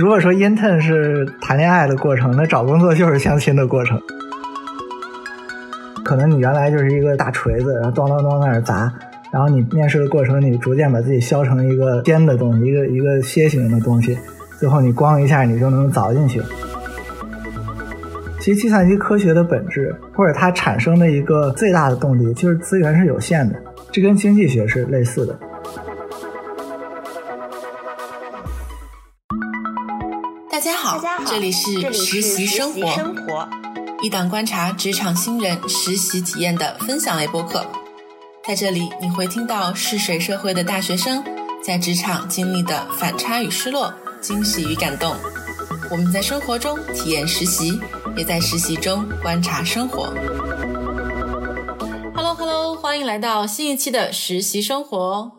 [0.00, 4.00] 如果说 intern 是谈恋爱的过程，那找工作就是相亲的过程。
[6.02, 8.90] 可能你原来就是一个大锤子，然后咚咚咚在那砸，
[9.30, 14.18] 然后你面试的过程，你逐渐把自己削成一个尖的东西，一个一个楔形的东西，
[14.58, 16.40] 最后你咣一下你就能凿进去。
[18.40, 23.54] 其实计算机科学的本质，或者它产生的一个最大的动力，就是资源是有限的，
[23.92, 25.38] 这跟经济学是类似的。
[31.30, 33.48] 这里是实习生活。
[34.02, 37.64] 一档观察职场新人实习体验的分享类播客，
[38.44, 41.22] 在这里你会听到试水社会的大学生
[41.62, 45.14] 在职场经历的反差与失落、惊喜与感动。
[45.88, 47.80] 我们在生活中体验实习，
[48.16, 50.12] 也在实习中观察生活。
[52.12, 55.30] Hello Hello，欢迎来到新一期的实习生活。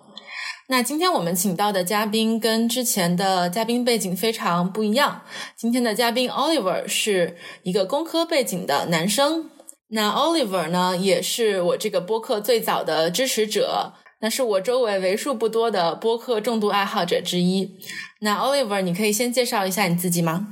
[0.71, 5.23] 那今天我们请到的嘉宾跟之前的嘉宾背景非常不一样。
[5.57, 9.49] 今天的嘉宾 Oliver 是一个工科背景的男生。
[9.89, 13.91] 那 Oliver 呢，也是我这个播客最早的支持者，
[14.21, 17.77] 那是我周围为数不多的播客重度爱好者之一。
[18.21, 20.47] 那 Oliver，你可以先介绍一下你自己吗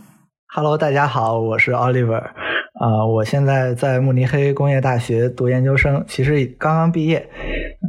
[0.53, 2.31] ？Hello，大家好，我是 Oliver。
[2.79, 7.29] 啊，我现在在慕尼黑工业大学读研究生，其实刚刚毕业。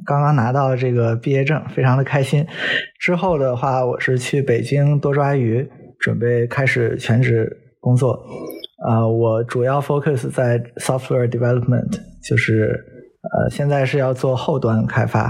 [0.04, 2.44] 刚刚拿到这个毕业证，非常的开心。
[2.98, 5.68] 之后的话，我是去北京多抓鱼，
[6.00, 8.20] 准备开始全职工作。
[8.84, 12.72] 啊，我主要 focus 在 software development，就是
[13.22, 15.28] 呃，现在是要做后端开发。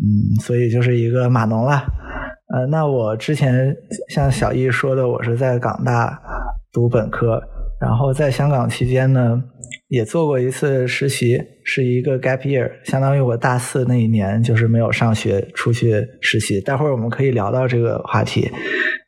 [0.00, 1.82] 嗯，所以就是一个码农了。
[2.54, 3.76] 呃，那我之前
[4.08, 6.18] 像小易说的，我是在港大
[6.72, 7.42] 读本科，
[7.80, 9.42] 然后在香港期间呢。
[9.88, 16.60] 也做过一次实习，是一个 gap year，相当于我大四那一年就是没有上学，出去实习。
[16.60, 18.50] 待会儿我们可以聊到这个话题。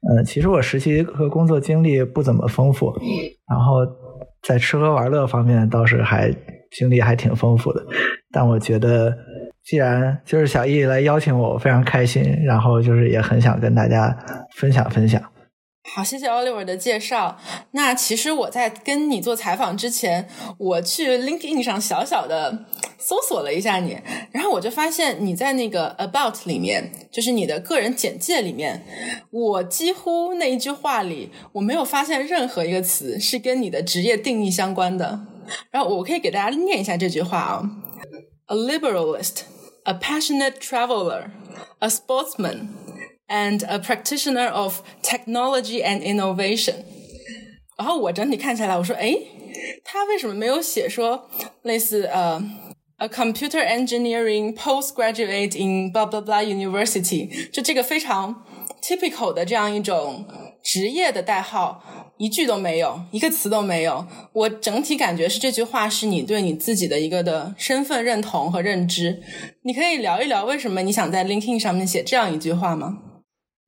[0.09, 2.95] 嗯，其实我实习和工作经历不怎么丰富，
[3.51, 3.85] 然后
[4.47, 6.33] 在吃喝玩乐方面倒是还
[6.71, 7.85] 经历还挺丰富的。
[8.31, 9.13] 但我觉得，
[9.65, 14.17] 既然就是小易来邀请我，我非常开心，然后就是也很想跟大家
[14.55, 15.21] 分享分享。
[15.95, 17.39] 好，谢谢 Oliver 的介绍。
[17.73, 20.29] 那其实我在跟你做采访之前，
[20.59, 22.67] 我去 LinkedIn 上小小的
[22.99, 23.99] 搜索了一下你，
[24.31, 28.85] 然后我就发现你在那个 About 里面，就是你的个人简介里面，
[29.31, 35.27] 我几乎那一句话里，我没有发现任何一个词是跟你的职业定义相关的。
[35.71, 37.71] 然后我可以给大家念一下这句话啊
[38.47, 39.41] ：A liberalist,
[39.85, 41.31] a passionate traveler,
[41.79, 42.69] a sportsman.
[43.31, 46.77] And a practitioner of technology and innovation。
[47.77, 49.15] 然后我整体看起来，我说，哎，
[49.85, 51.29] 他为什么没有写说
[51.63, 52.43] 类似呃
[52.97, 57.51] ，a computer engineering postgraduate in blah blah blah university？
[57.51, 58.47] 就这个非常
[58.83, 60.25] typical 的这样一种
[60.65, 61.83] 职业的代号，
[62.17, 64.07] 一句都没有，一个词都没有。
[64.33, 69.23] 我整体感觉是这句话是你对你自己的一个的身份认同和认知。
[69.65, 73.03] 你可以聊一聊为什么你想在 LinkedIn 上面写这样一句话吗？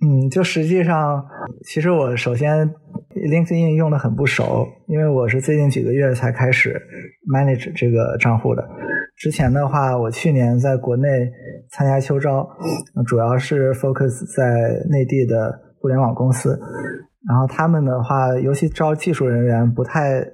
[0.02, 1.26] 嗯，就实际上，
[1.64, 2.74] 其实我首先
[3.14, 6.80] LinkedIn 用的很不熟，因为我是最近几个月才开始
[7.30, 8.66] manage 这个账户的。
[9.16, 11.30] 之前的话，我去年在国内
[11.70, 12.48] 参加秋招，
[13.06, 16.58] 主要是 focus 在内地的互联网公司，
[17.28, 20.24] 然后他们的话，尤其招技术人员，不太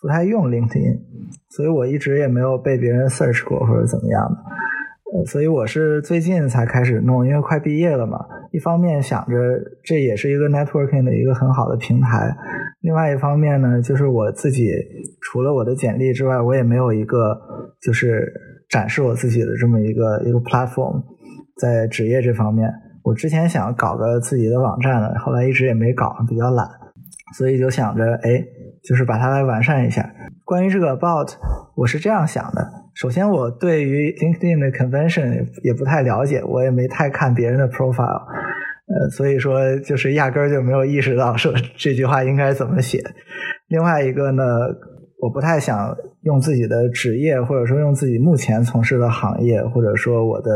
[0.00, 0.98] 不太用 LinkedIn，
[1.50, 4.36] 所以我一直也没有被别人 search 过或者怎么样的。
[5.12, 8.18] 呃，所以我是最近才开始弄，因为快毕业了嘛。
[8.52, 9.36] 一方面想着
[9.84, 12.34] 这也是一个 networking 的一个很好的平台，
[12.80, 14.70] 另外一方面呢，就是我自己
[15.20, 17.36] 除了我的简历之外，我也没有一个
[17.82, 18.32] 就是
[18.68, 21.02] 展示我自己的这么一个一个 platform。
[21.60, 22.72] 在职业这方面，
[23.02, 26.66] 我之前想搞个自己的网站的，后来一直也没搞，比较懒，
[27.36, 28.42] 所以就想着，哎，
[28.82, 30.10] 就是把它来完善一下。
[30.44, 31.28] 关于这个 about，
[31.76, 32.79] 我是这样想的。
[33.00, 38.26] 首先，我对于 LinkedIn 的 convention 也不太了解，我也没太看别人的 profile，
[38.92, 43.00] 呃，所以说就是压根儿就没有意识到说这句话应该怎么写。
[43.68, 44.44] 另外一个呢，
[45.18, 50.50] 我不太想用自己的职业，或者说用自己目前从事的行业，或者说我的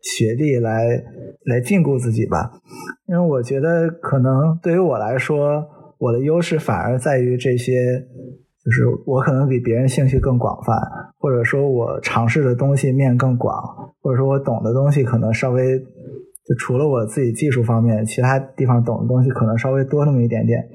[0.00, 0.98] 学历来
[1.44, 2.52] 来禁锢自己吧，
[3.06, 5.62] 因为我觉得可能对于我来说，
[5.98, 8.02] 我的优势反而在于这些。
[8.64, 10.74] 就是我可能比别人兴趣更广泛，
[11.18, 13.52] 或者说我尝试的东西面更广，
[14.00, 20.68] 或者说我懂的东西可能稍微就除了我自己技术方面，其他地方懂的东西可能稍微多那么一点点。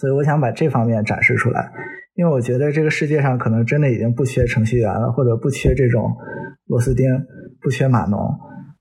[0.00, 1.72] 所以我想把这方面展示出来，
[2.14, 6.14] 因为我觉得这个世界上可能真的已经不缺程序员了，或者不缺这种
[6.66, 7.06] 螺丝钉，
[7.60, 8.18] 不缺码农，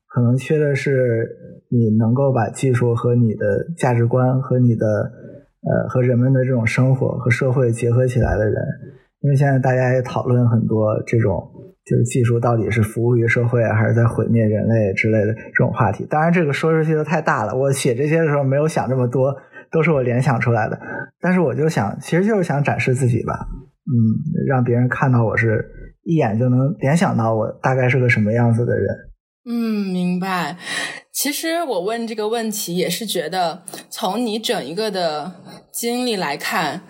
[0.07, 1.29] 可能缺的是
[1.69, 4.85] 你能够把技术和你的价值观和你的
[5.61, 8.55] 呃和人们的这种生活和社会结合起来的人。
[9.21, 11.47] 因为现在大家也讨论很多这种，
[11.85, 16.07] 就是技术到底是服务于社会还是在毁灭人类之类的这种话题。
[16.09, 19.31] 当然，这个说出去的太大了，我写这些的时候没有想这么多，
[19.71, 20.79] 都是我联想出来的。
[21.19, 23.47] 但是我就想，其实就是想展示自己吧，
[23.85, 23.93] 嗯，
[24.47, 25.63] 让别人看到我是
[26.01, 28.87] 一眼就能联想到我大概是个什么样子的人。
[29.45, 30.57] 嗯，明白。
[31.11, 35.33] 其实我问这个问题也是觉得，从你整一个的
[35.71, 36.81] 经历来看。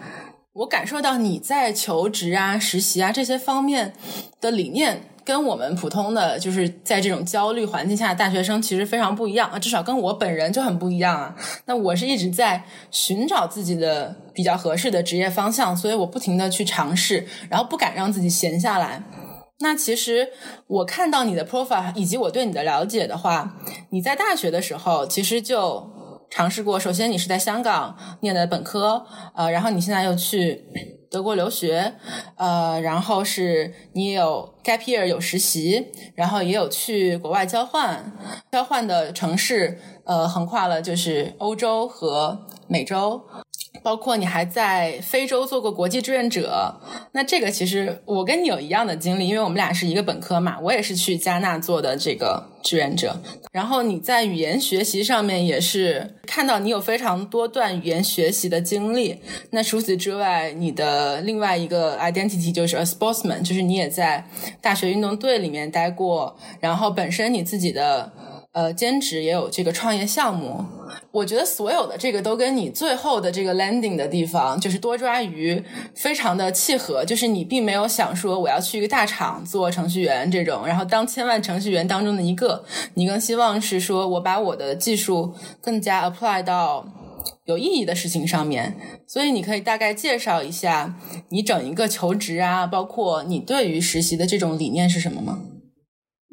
[0.54, 3.94] 我感受到你在求职啊、实习啊这些方面
[4.42, 11.34] 的理念，跟我们普通的就是在这种焦虑环境下的大学生其实非常不一样啊，至少跟我本人就很不一样啊。
[11.68, 19.02] 那我是一直在寻找自己的比较合适的职业方向，所以我不停的去尝试，然后不敢让自己闲下来。
[19.62, 20.30] 那其实
[20.68, 23.58] 我看到你的 profile 以及我对你的了解的话，
[23.92, 25.90] 你在大学的时候其实就。
[26.34, 29.06] 尝试过，首先你是在香港念的本科，
[29.36, 30.63] 呃，然后你现在又去
[31.10, 31.94] 德国留学，
[32.38, 38.13] 呃，然后是你也有 gap year 有实习，然后也有去国外交换，
[38.50, 43.22] 交换的城市，呃，横跨了就是欧洲和美洲。
[43.83, 46.80] 包括你还在非洲做过国际志愿者，
[47.13, 53.19] 那这个其实我跟你有一样的经历，因为我们俩是一个本科嘛，我也是去加纳做的这个志愿者。
[53.51, 59.19] 然后你在语言学习上面也是看到你有非常多段语言学习的经历。
[59.50, 64.25] 那除此之外，你的另外一个 identity 就是 a sportsman，就是你也在
[64.62, 68.12] 大学运动队里面待过，然后本身你自己的。
[68.53, 70.65] 呃，兼职也有这个创业项目，
[71.12, 75.63] 我觉得所有的这个都跟你最后的这个 landing 的地方，就是多抓鱼，
[75.95, 77.06] 非常的契合。
[77.06, 82.65] 就是你并没有想说我要去一个大厂做程序员这种，然后当千万程序员当中的一个，
[82.95, 86.86] 你更希望是说我把我的技术更加 apply 到
[87.45, 88.75] 有意义的事情上面。
[89.07, 90.98] 所以你可以大概介绍一下
[91.30, 95.39] 你整一个求职啊，包括你对于实习的这种理念是什么吗？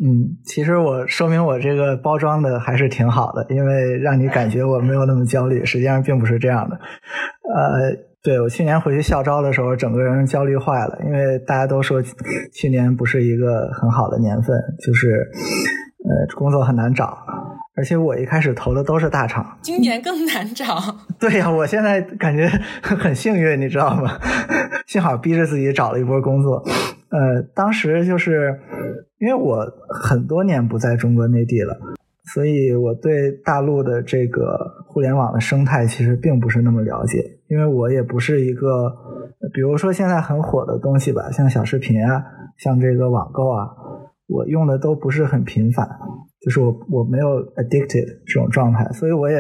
[0.01, 6.77] 嗯，其实我说明我这个包装的还是挺好的，因为让你感觉我没有那么焦虑，实际上并不是这样的。
[6.77, 12.01] 呃，对我去年回去校招的时候，整个人焦虑坏了，因为大家都说
[12.53, 14.57] 去年不是一个很好的年份，
[14.87, 15.27] 就是
[16.05, 17.19] 呃工作很难找，
[17.77, 20.79] 而且我一开始投的都是大厂，今年更难找。
[21.19, 22.49] 对呀，我现在感觉
[22.83, 24.17] 很幸运，你知道吗？
[24.87, 26.65] 幸好逼着自己找了一波工作。
[27.11, 28.61] 呃，当时就是
[29.19, 31.79] 因为我很多年不在中国内地了，
[32.35, 37.19] 所以我对大陆的这个互联网的生态其实并不是那么了解。
[37.49, 38.93] 因为我也不是一个，
[39.55, 42.23] 比如说现在很火的东西吧，像小视频啊，
[42.59, 43.71] 像这个网购啊，
[44.27, 45.89] 我用的都不是很频繁，
[46.43, 49.39] 就是我我没有 addicted 这种状态，所以我也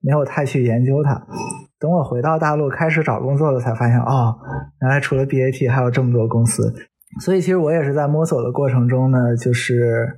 [0.00, 1.22] 没有太去研究它。
[1.78, 4.34] 等我回到大陆开始找工作了，才发现哦，
[4.80, 6.72] 原来除了 BAT 还有这么多公司。
[7.20, 10.08] 所以其实我也是在摸索的过程中呢，就是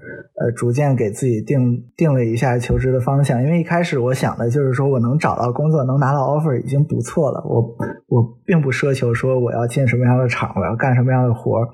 [0.41, 3.43] 呃逐渐给自己定定了一下求职的方向。
[3.43, 7.45] 因为一开始我想的就是说我能找到工作，能拿到 offer 已经不错了。
[7.47, 7.63] 我
[8.09, 11.69] 我并不奢求说我要进什么样的厂，我要干什么样的活儿。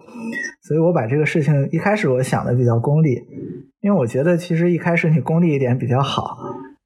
[0.62, 3.14] 所以我把这个事情一开始我想的比较功利，
[3.80, 6.36] 因为我觉得其实一开始你功利一点比较好，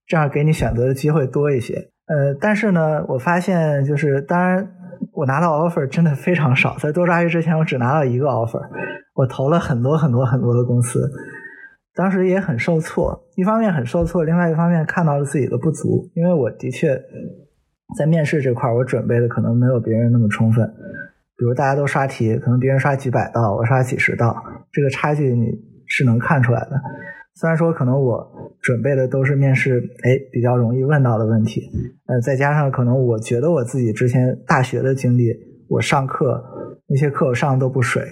[0.06, 1.74] 这样给你选择的机会多一些。
[2.06, 4.68] 呃，但是呢，我发现就是当然。
[5.12, 8.62] 我拿到 offer 真的非常少，在多抓鱼之前，我只拿到一个 offer。
[9.14, 11.10] 我投了很多很多很多的公司，
[11.94, 13.26] 当时也很受挫。
[13.34, 17.00] 一方面很受挫，另外一方面看到了自己的不足，因为我的确
[17.96, 20.66] 在面试这块我准备的可能没有别人那么充分。
[21.38, 24.36] 比如大家都刷题，可能别人刷几百道，我刷几十道，
[24.72, 25.46] 这个差距你
[25.86, 26.80] 是能看出来的。
[27.38, 28.26] 虽然说可能我
[28.62, 31.60] 准备的都是面试哎比较容易问到的问题，
[32.06, 35.34] 呃，再加上可能我觉得我自己之前大学的经历，
[35.68, 36.42] 我上课
[36.88, 38.02] 那些课我上的都不水，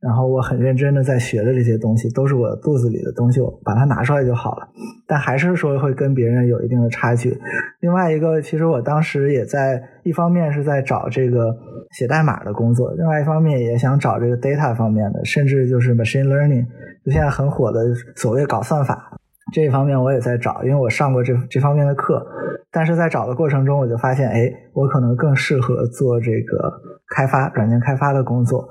[0.00, 4.68] 然后我很认真的在学的这些东西都是我肚子里的东西，我把它拿出来就好了。
[5.06, 7.38] 但还是说会跟别人有一定的差距。
[7.80, 11.54] 另外一个，其实我当时也在一方面是在找这个
[11.92, 16.64] 写代码的工作，另外一方面也想找这个 data 方面的，甚至就是 machine learning。
[17.04, 17.80] 就现在很火的
[18.16, 19.18] 所谓搞算法
[19.52, 22.26] 这一方面，我也在找，因为我上过这这方面的课。
[22.72, 26.72] 但是在找的过程中，我就发现，哎，我可能更适合做这个
[27.16, 28.68] 开发、软件开发的工作，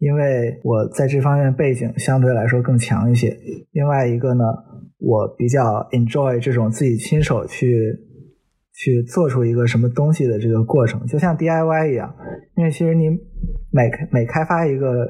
[0.00, 3.36] 因为我在这方面背景相对来说更强一些。
[3.72, 4.44] 另外一个呢，
[4.98, 7.94] 我比较 enjoy 这种自己亲手去
[8.72, 12.14] 去做出一个什么东西的这个过程，就像 DIY 一样。
[12.56, 13.10] 因为其实你
[13.70, 15.06] 每每开发一个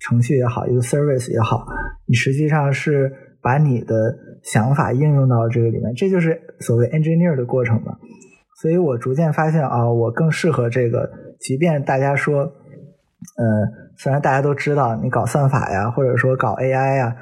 [0.00, 1.64] 程序也好，一个 service 也好。
[2.06, 3.94] 你实际上是把你的
[4.42, 7.96] 想法应用到这个里面，这就是所谓 engineer 的过程嘛。
[8.60, 11.08] 所以我逐渐发现啊，我更适合这个，
[11.38, 12.48] 即便大家说，呃，
[13.96, 17.16] 虽然大家都知道你搞算法呀，或者说搞 AI 呀，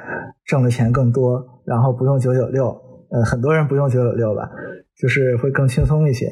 [0.44, 2.66] 挣的钱更多，然后不用九九六，
[3.10, 4.48] 呃，很多人不用九九六吧，
[4.96, 6.26] 就是会更轻松一些。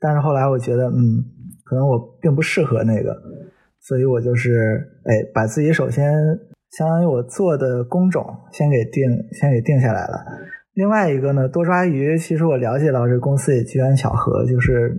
[0.00, 1.24] 但是后来我觉得，嗯，
[1.64, 3.16] 可能我并不适合那个，
[3.80, 6.12] 所以我就是，哎，把自己首先
[6.70, 10.24] 相当于我做的工种先给定，先给定下来了。
[10.74, 14.96] 另外一个呢，多抓鱼，其实我了解到这公司也机缘巧合，就是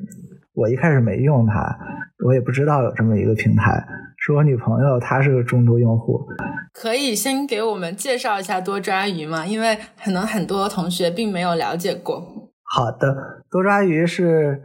[0.54, 1.76] 我一开始没用它，
[2.24, 3.84] 我也不知道有这么一个平台，
[4.26, 6.26] 是我女朋友，她是个重度用户。
[6.72, 9.46] 可以先给我们介绍一下多抓鱼吗？
[9.46, 12.22] 因为可能很多同学并没有了解过。
[12.64, 13.14] 好的，
[13.52, 14.62] 多抓鱼是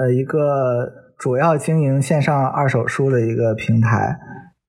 [0.00, 0.40] 呃一个
[1.16, 4.18] 主要经营线上二手书的一个平台。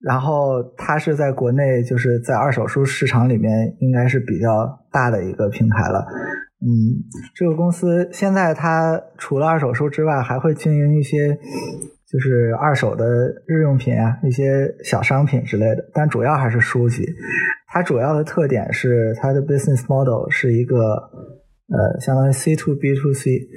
[0.02, 6.06] 然后它是在国内，就是在二手书市场里面，应该是比较大的一个平台了。
[6.62, 7.02] 嗯，
[7.36, 11.38] 这个公司现在它除了二手书之外，还会经营一些
[12.12, 13.06] 就是二手的
[13.46, 17.06] 日用品啊，一些小商品之类的，但主要还是书籍。
[17.68, 20.76] 它主要的特点是它的 business model 是一个
[21.68, 23.48] 呃，相当于 C to B to C。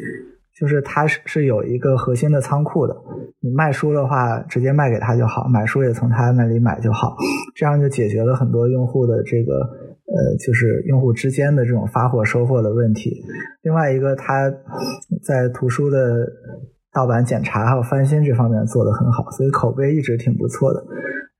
[0.55, 2.95] 就是它是是有一个核心的仓库的，
[3.41, 7.17] 你卖书的话直接卖给他就好，买书也从他那里买就好，
[7.57, 13.25] 这样就解决了很多用户的这个呃，就是用户之间的这种发货收货的问题。
[13.63, 14.53] 另外一个，他
[15.25, 16.29] 在图书的
[16.93, 20.85] 盗版检查还有翻新这方面做得很好，所以口碑一直挺不错的。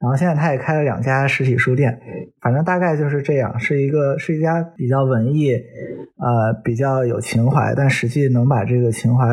[0.01, 1.97] 然后现在他也开了两家实体书店，
[2.41, 9.27] 反正大概就是这样，是一个是一家比较文艺，呃，比较有情怀，但实际能把这个情怀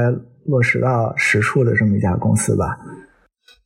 [0.45, 2.77] 落实到实处的这么一家公司吧。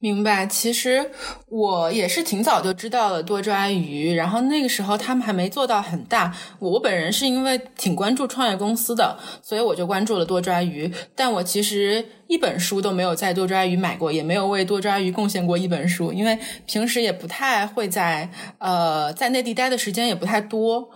[0.03, 1.09] 明白，其实
[1.47, 6.35] 我也是挺早就知道了多抓鱼，然后那个时候他们还没做到很大。
[6.59, 10.91] 我本人是因为挺关注创业公司的，所以我就关注了多抓鱼。
[11.15, 20.89] 但我其实一本书都没有在多抓鱼买过，也没有为多抓鱼贡献过一本书，因为平时也不太会在呃在内地待的时间也不太多。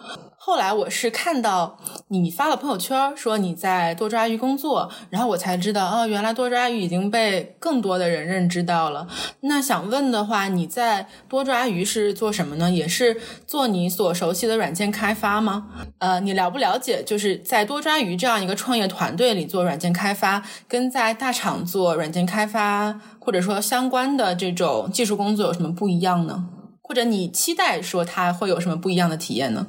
[0.48, 1.78] 后来我是看到
[2.08, 9.06] 你发了朋友圈说你在多抓鱼工作，然后我才知道哦，原来多抓鱼已经被更多的人认知到了。
[9.42, 12.72] 那想问的话，你在多抓鱼是做什么呢？
[12.72, 15.68] 也是做你所熟悉的软件开发吗？
[15.98, 26.46] 呃，你了不了解就是在多抓鱼这样一个创业团队里做软件开发，跟在大厂做软件开发或者说相关的这种技术工作有什么不一样呢？
[26.82, 29.68] 或者你期待说它会有什么不一样的体验呢？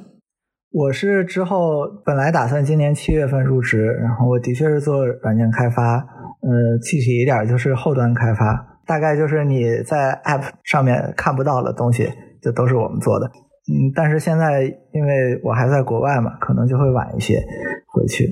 [0.71, 12.07] 我是之后本来打算今年七月份入职，然后我的确是做软件开发，呃，具体一点就是后端开发，大概就是你在 App 上面看不到的东西，
[12.41, 13.25] 就都是我们做的。
[13.25, 17.39] 嗯，但是现在因为我还在国外嘛，可能就会晚一些
[17.87, 18.27] 回去。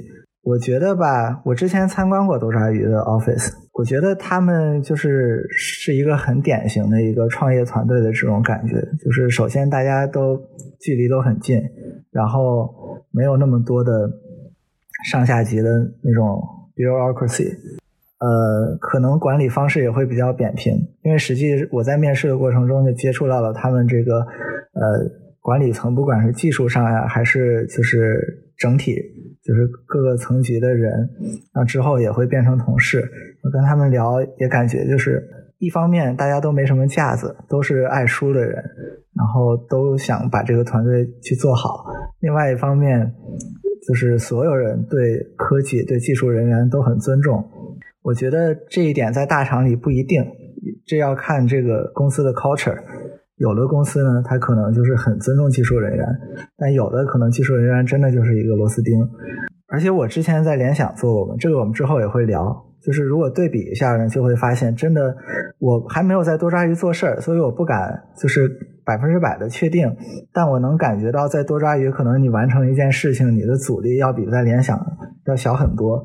[0.47, 10.39] 我觉得吧，我之前参观过多抓鱼的 Office，我觉得他们就是是一个很典型的一个创业团队的这种感觉，就是首先大家都
[10.79, 11.61] 距离都很近。
[12.11, 12.73] 然后
[13.11, 14.09] 没有那么多的
[15.11, 15.69] 上下级的
[16.01, 16.41] 那种
[16.73, 17.49] bureaucracy，
[18.19, 20.73] 呃，可能管理方式也会比较扁平。
[21.03, 25.11] 因为实际我在面试的过程中就接触到了他们这个呃
[25.41, 28.95] 管理层，不管是技术上呀，还是就是整体
[29.47, 31.09] 就是各个层级的人，
[31.53, 33.09] 那之后也会变成同事。
[33.41, 35.23] 我跟他们聊也感觉就是。
[35.59, 38.63] 一方面大家都没什么架子，都是爱书的人，
[39.15, 41.83] 然后都想把这个团队去做好。
[42.19, 43.11] 另外一方面，
[43.87, 47.43] 就是所有人对科技、对技术人员都很尊重。
[48.03, 50.23] 我觉得这一点在大厂里不一定，
[50.85, 52.77] 这要看这个公司的 culture。
[53.37, 56.05] 有的公司呢，它可能就是很尊重技术人员，
[56.57, 58.93] 但有的可能技术人员真的就是一个螺丝钉。
[59.67, 62.65] 而且我之前在联想做过，这个我们之后也会聊。
[62.79, 65.13] 就是如果对比一下呢，就会发现真的，
[65.59, 68.47] 我还没有在多抓鱼做事儿，所以我不敢就是
[68.85, 69.93] 百分之百的确定。
[70.31, 74.79] 但我能感觉到，在多抓鱼，可能你完成一件事情，你的阻力要比在联想
[75.25, 76.01] 要小很多，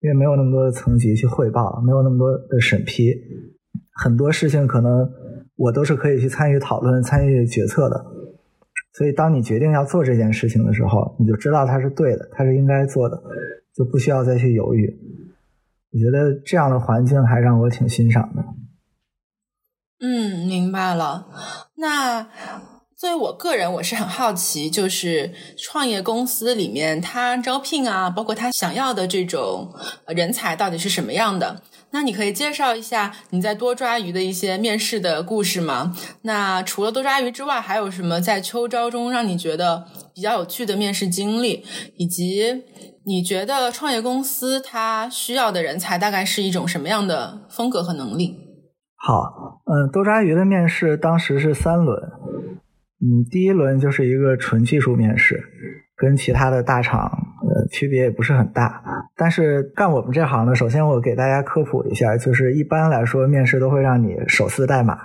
[0.00, 3.12] 因为没有那么多的层级去汇报，没有那么多的审批，
[3.94, 5.08] 很多事情可能
[5.56, 8.04] 我都是可以去参与讨论、参与决策的。
[8.96, 13.20] 所以，当你决定要做这件事情的时候，你就知道它是对的，它是应该做的，
[13.74, 14.96] 就不需要再去犹豫。
[15.92, 18.44] 我觉得这样的环境还让我挺欣赏的。
[20.00, 21.26] 嗯，明白了。
[21.76, 22.28] 那
[22.96, 29.72] 作为我个人，我是很好奇，就是创业公司里面他招聘啊，包括他想要的这种
[30.08, 31.62] 人才到底是什么样的。
[31.94, 35.94] 那你可以介绍一下你在多抓鱼的一些面试的故事吗？
[36.22, 41.64] 那除了多抓鱼之外，还有什么在秋招中让你觉得比较有趣的面试经历？
[41.96, 42.64] 以及
[43.06, 48.40] 你觉得创业公司它需要的人才大概是一种什么样的风格和能力？
[48.96, 51.96] 好，嗯，多抓鱼的面试当时是三轮，
[53.00, 55.40] 嗯，第一轮就是一个纯技术面试，
[55.96, 57.10] 跟其他的大厂。
[57.46, 58.82] 呃，区别也不是很大，
[59.14, 64.96] 但是干我们这行的，首先我给大家科普一下，就是一般来说面试都会让你手撕代码。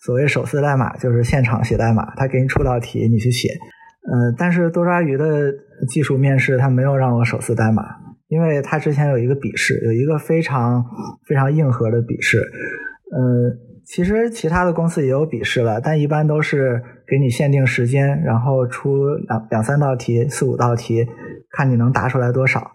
[0.00, 3.48] 所谓手撕代码，就是现场写代码，他给你出道题，你去写。
[3.48, 5.52] 呃，但是多抓鱼的
[5.88, 7.82] 技术面试，他没有让我手撕代码，
[8.28, 10.84] 因为他之前有一个笔试，有一个非常
[11.26, 12.38] 非常硬核的笔试。
[12.38, 21.06] 呃，其实其他的公司也有笔试了，但一般都是给你限定时间，然后出两两三道题，四五道题。
[21.50, 22.72] 看你能答出来多少，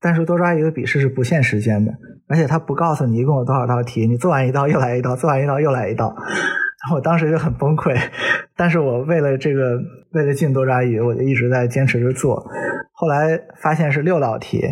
[0.00, 1.92] 但是多抓鱼的笔试是不限时间的，
[2.28, 6.16] 而且他不告诉你一共有多少道题，你做完一道又来一道，做完一道又来一道，
[6.94, 7.94] 我当时就很崩溃。
[8.56, 9.78] 但是我为了这个，
[10.12, 12.42] 为了进多抓鱼，我就一直在坚持着做。
[12.92, 14.62] 后来发现是六道题，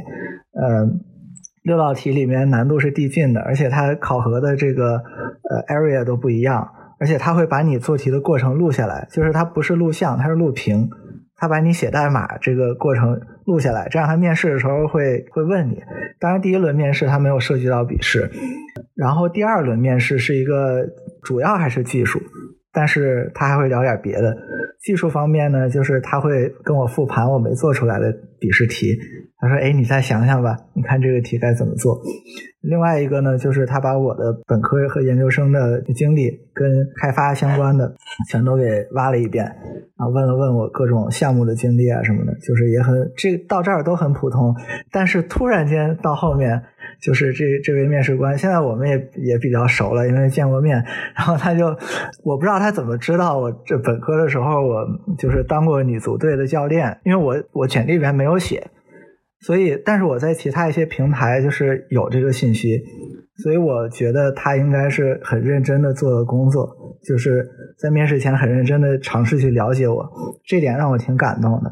[0.58, 1.00] 嗯，
[1.62, 6.66] 六道题里面难度是递进的，而且它考核的这个呃 area 都不一样，
[7.04, 10.88] 而且他会把你做题的过程录下来，就是它不是录像，它是录屏。
[11.37, 15.82] 他把你写代码这个过程录下来，这样他面试的时候会会问你。
[16.18, 18.30] 当然，第一轮面试他没有涉及到笔试，
[18.94, 20.87] 然后第二轮面试是一个
[21.23, 22.18] 主要还是技术，
[22.73, 24.34] 但是他还会聊点别的。
[24.80, 28.96] 技术方面呢，就是他会跟我复盘我没做出来的笔试题。
[29.38, 32.00] 他说：“哎，你再想想吧，你看这个题该怎么做。”
[32.64, 37.94] 另外一个呢，就是他把我的本科和研究生的经历跟开发相关的
[38.28, 39.44] 全都给挖了一遍，
[39.97, 44.54] 啊问了问我各种项目的经历啊什么的，就是也很这到这儿都很普通。
[44.90, 46.62] 但是突然间到后面，
[47.00, 50.83] 就是这这位面试官，现在我们也也比较熟了，因为见过面。
[51.14, 51.66] 然后他就
[52.23, 54.87] 我不知道他怎么知道我这本科的时候我
[55.18, 58.66] 就是当过女足队的教练，因为我我简历里面没有写。
[59.44, 62.82] 所以，但是我在其他一些平台就是有这个信息，
[63.36, 67.46] 所以我觉得他应该是很认真的做的工作，就是
[67.78, 70.11] 在面试前很认真的尝试去了解我，
[70.46, 71.70] 这点让我挺感动的。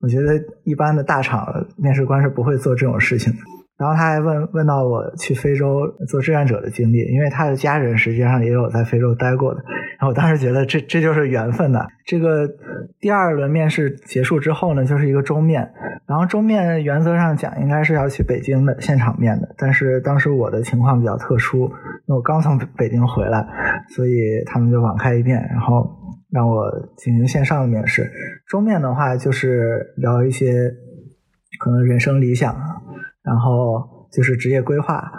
[0.00, 0.32] 我觉得
[0.64, 3.38] 一般的大厂面试官是不会做这种事情的。
[3.76, 9.60] 然后他还问问到我去非洲做志愿者的经历，因为他的家人实际上也有在非洲待过的。
[9.98, 11.84] 然后我当时觉得这这就是缘分呐。
[12.06, 12.48] 这个
[13.00, 15.68] 第二轮面试结束之后呢，就是一个终面。
[16.06, 23.44] 然后终面原则上讲应该是要去北京的现场面的，但是当时我的情况比较特殊，因为我刚从北京回来，
[23.88, 24.12] 所以
[24.44, 25.88] 他们就网开一面，然后
[26.30, 28.10] 让我进行线上的面试。
[28.46, 30.70] 终面的话就是聊一些
[31.64, 32.54] 可能人生理想。
[33.22, 35.10] 然后就是职业规划，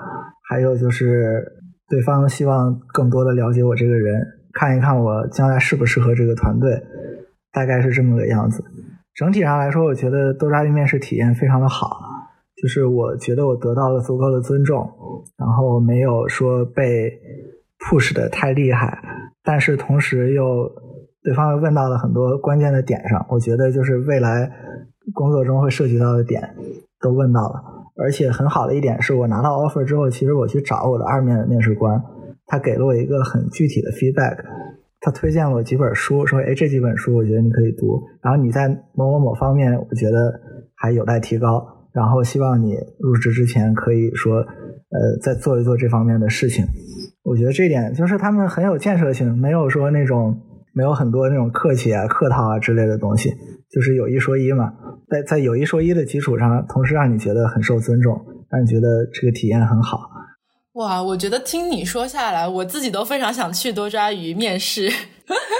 [0.47, 1.43] 还有就是
[1.89, 6.83] 对方希望更多的了解我这个人，看一看我将来适不适合这个团队，
[7.51, 8.63] 大概是这么个样子。
[9.15, 11.99] 整体上来说，我觉得多抓鱼面试体验非常的好，
[12.61, 14.87] 就是我觉得我得到了足够的尊重，
[15.35, 17.11] 然后没有说被
[17.79, 19.01] push 的太厉害，
[19.43, 20.69] 但是同时又
[21.23, 24.51] 对方又问到了很多关键的点上，我觉得就是未来
[25.25, 26.55] 工作中会涉及到的点
[27.01, 27.63] 都问到了。
[27.97, 32.03] 而且很好的一点是我拿到 offer 之后，其实我去找我的二面的面试官，
[32.45, 34.37] 他给了我一个很具体的 feedback，
[34.99, 40.33] 他推荐了我几本书，说哎这几本书我觉得你可以读，然后你在某某某方面我觉得
[40.75, 46.65] 还有待提高，然后希望你入职之前可以说呃再做一做这方面的事情。
[47.23, 50.37] 我觉得这点就是他们很有建设性，没有说那种
[50.73, 53.31] 没有很多那种客气啊、客套啊之类的东西，
[53.75, 54.71] 就是有一说一嘛。
[55.09, 60.09] 在在有一说一的基础上，同时让你觉得很受尊重，让你觉得这个体验很好。
[60.75, 64.89] 哇，我觉得听你说下来，我自己都非常想去多抓鱼面试。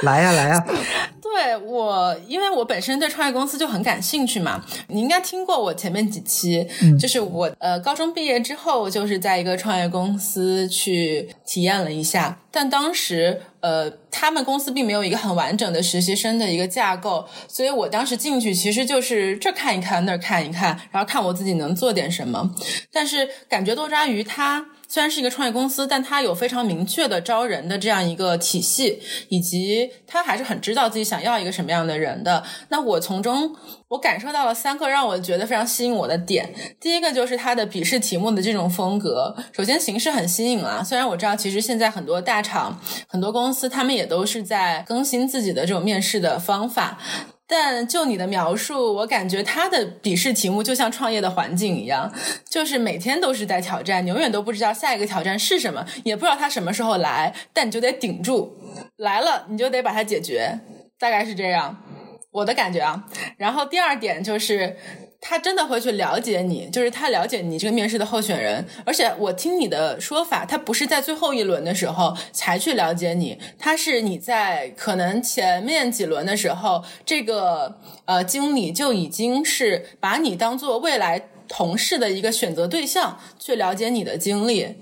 [0.04, 0.66] 来 呀来呀！
[1.22, 4.64] 对我，因为我本身对创业公司就很感兴趣嘛。
[4.88, 6.66] 你应该听过我前面几期，
[7.00, 22.54] 就是我呃高中毕业之后，就是在一个创业公司去体验了一下，但当时呃他们公司并没有一个很完整的实习生的一个架构，所以我当时进去其实就是这看一看那儿看一看，然后看我自己能做点什么。
[22.92, 24.66] 但是感觉多抓鱼它。
[24.88, 32.44] 虽然是一个创业公司，但它有非常明确的招人的这样一个体系，以及他还是很知道自己想要一个什么样的人的。
[32.70, 33.56] 那我从中，
[33.90, 36.54] 我感受到了三个让我觉得非常吸引我的点。
[36.80, 40.84] 第一个就是它的笔试题目的这种风格，首先形式很新颖啊。
[40.84, 47.00] 虽然我知道，其实现在很多大厂、很多公司，他们也都是在更新自己的这种面试的方法。
[47.48, 52.12] 但就你的描述，我感觉他的笔试题目就像创业的环境一样，
[52.50, 58.58] 就是每天都是在挑战，永远都不知道下一个挑战是什么，也不知道他什么时候来，但你就得顶住，
[58.98, 60.60] 来了你就得把它解决，
[61.00, 61.84] 大概是这样，
[62.32, 63.06] 我的感觉啊。
[63.38, 64.78] 然后第二点就是。
[65.22, 84.76] 他真的会去了解你，就是他了解你这个面试的候选人，而且我听你的说法，他不是在最后一轮的时候才去了解你，他是你在可能前面几轮的时候，这个呃经理就已经是把你当做未来同事的一个选择对象去了解你的经历。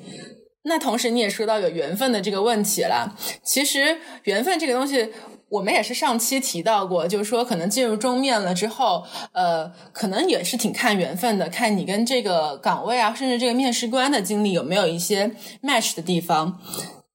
[0.63, 5.13] 那同时你也说到有缘分的这个问题了，其实缘分这个东西。
[5.54, 16.60] 我们也是上期提到过，就是说可能进入中面了之后，呃，可能也是挺看缘分的，看你跟这个岗位啊，甚至这个面试官的经历有没有一些 match 的地方。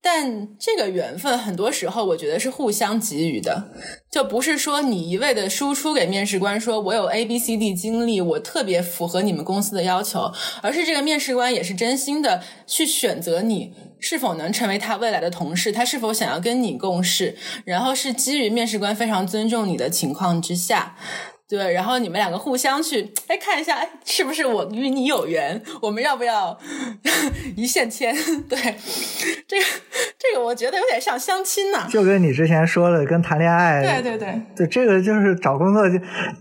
[0.00, 3.70] 但这个缘分很多时候，我觉得是互相给予的，
[4.10, 10.32] 就不是说你一味的输出给面试官，说我有 A、B、C、D 经历，我特别符合你们公司的要求，
[10.62, 20.96] 而是这个面试官也是真心的去选择你是否能成为他未来的同事，他是否想要跟你共事，然后是基于面试官非常尊重你的情况之下。
[21.48, 25.60] 对，然后你们两个互相去，哎，看一下，哎，是不是我与你有缘？
[25.80, 26.56] 我们要不要
[27.56, 28.14] 一线牵？
[28.46, 28.58] 对，
[29.46, 29.64] 这个
[30.18, 31.86] 这个，我觉得有点像相亲呢。
[31.88, 35.96] 就跟你之前说的，跟谈恋爱，对对对，对这个就是找工作，就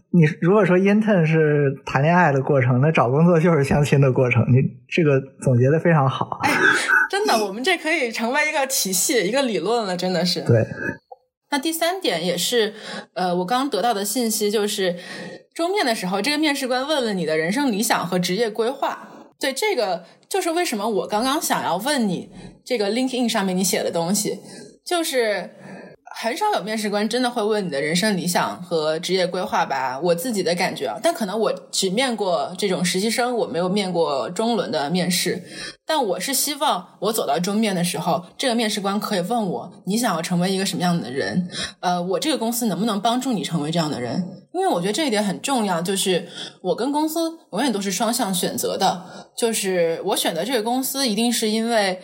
[0.10, 4.44] 你如果说 intern 是谈恋爱的过程，那找工作就是相亲的过程。
[4.50, 4.58] 你
[4.90, 6.40] 这个总结的非常好。
[6.44, 6.52] 哎，
[7.10, 10.42] 真的，我们这可以成为一个体系，一个理论了，真的是。
[10.42, 10.66] 对。
[11.50, 12.74] 那第三点也是，
[13.14, 14.96] 呃，我刚刚得到的信息就是，
[15.54, 19.10] 终面的时候，这个面试官问了你的人生理想和职业规划。
[19.40, 22.30] 对，这个就是为什么我刚刚想要问你
[22.66, 24.40] 这个 LinkedIn 上面你写的东西，
[24.86, 25.52] 就是。
[26.20, 30.00] 很少有面试官真的会问你的人生理想和职业规划吧？
[30.00, 35.44] 我自己的感觉啊，但可能我只面过这种实习生，我没有面过中轮的面试。
[35.88, 41.50] 但我是希望我走到终面的时候，这个面试官可以问我：你想要成为一个什么样的人？
[41.80, 44.24] 呃，我这个公司能不能帮助你成为这样的人？
[44.54, 46.28] 因为我觉得这一点很重要，就是
[46.62, 49.02] 我跟公司永远都是双向选择的，
[49.38, 52.02] 就是我选择这个公司一定是因为。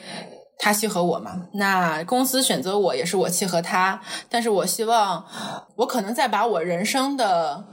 [0.60, 1.48] 他契合我嘛？
[1.56, 5.26] 那公司选择我也是我契合他，但是我希望
[5.78, 7.66] 我可能在把我人生的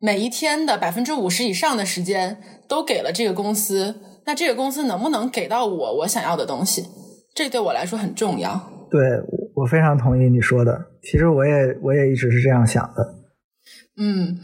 [0.00, 3.94] 每一天的百分之五十以上的时间都给了这个公司，
[4.26, 6.84] 那这个公司能不能给到我我想要的东西？
[7.34, 8.60] 这对我来说很重要。
[8.90, 9.00] 对，
[9.54, 10.78] 我非常同意你说的。
[11.02, 13.14] 其实我也我也一直是这样想的。
[13.96, 14.38] 嗯，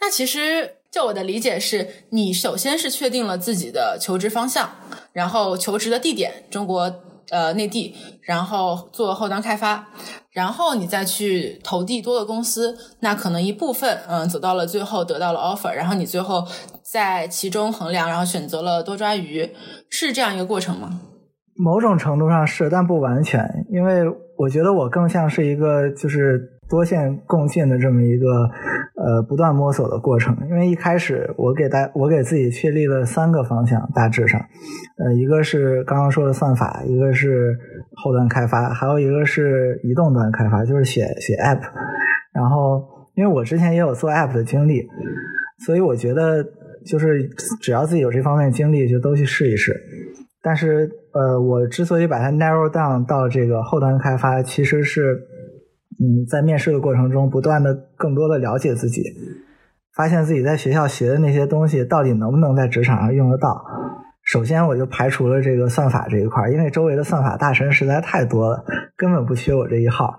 [0.00, 4.70] 那其实就我的理解是，你首先是确定了自己的求职方向，
[5.12, 6.92] 然后求职的地点，中国。
[7.30, 9.88] 呃，内地，然后做后端开发，
[10.32, 16.46] 然后你再去投递多个公司，那可能一部分，嗯，走到了最后得到了 offer，然后你最后
[16.92, 19.48] 在其中衡量，然后选择了多抓鱼，
[19.88, 21.00] 是这样一个过程吗？
[21.56, 24.02] 某种程度上是，但不完全，因为
[24.36, 26.50] 我觉得我更像是一个就是。
[26.70, 28.26] 多线共进的这么一个
[28.96, 34.40] 呃不断摸索的过程，因为一开始我给大我给自己确立了三个方向，大致上，
[34.96, 37.54] 呃一个是刚刚说的算法，一个是
[38.02, 41.60] 后端开发，还有一个是移动端开发，就是写写 app。
[42.32, 42.82] 然后
[43.16, 44.86] 因为我之前也有做 app 的经历，
[45.66, 46.42] 所以我觉得
[46.84, 47.28] 就是
[47.60, 49.80] 只要自己有这方面经历，就都去试一试。
[50.42, 55.28] 但是呃我之所以把它 narrow down 到这个后端开发，其实是。
[56.00, 59.04] 嗯，在面试的过程中，不断的更多的了解自己，
[59.94, 63.62] 发现自己在学校学的那些东西到底能不能在职场上用得到。
[64.24, 68.64] 首先，我就排除了这个算法这一块，因为周围的算法大神实在太多了，
[68.96, 70.18] 根本不缺我这一号。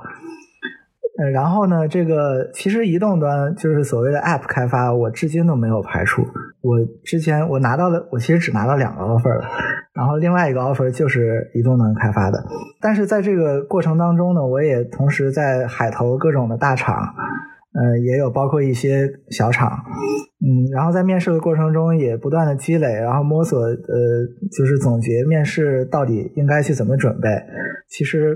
[1.16, 6.24] 呃，然后呢，这个其实移动端就是所谓的 App 开发，我至今都没有排除。
[6.62, 9.46] 我之前我拿到了，我其实只拿到两个 offer 了，
[9.94, 12.44] 然后另外一个 offer 就是移动端开发的。
[12.82, 19.70] 但是在这个过程当中呢，我也同时在海投各种的大厂，呃，也有包括一些小厂，
[20.42, 23.76] 嗯，然后在面试的过程中也不断的积累，然后摸索，呃，
[24.52, 27.30] 就是总结面试到底应该去怎么准备。
[27.88, 28.36] 其实。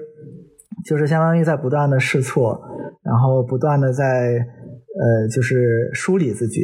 [0.86, 2.62] 就是相当于在不断的试错，
[3.04, 6.62] 然后不断的在呃，就是梳理自己，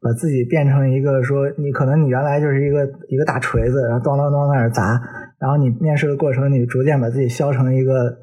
[0.00, 5.00] 把自己变成一个说你可能你原来就是一个一个大锤子，然后咚咚咚在那儿砸，
[5.38, 8.16] 然后你面试的过程你逐渐把自己削成一个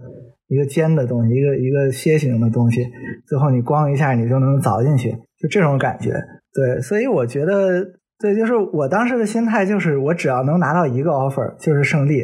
[0.47, 2.85] 一个尖的东西，一个一个楔形的东西，
[3.27, 6.13] 最后你咣一下你就能凿进去，就这种感觉。
[6.53, 7.85] 对，所以我觉得，
[8.19, 12.23] 对，就是我当时的心态就是，我只要能拿到一个 offer 就是胜利，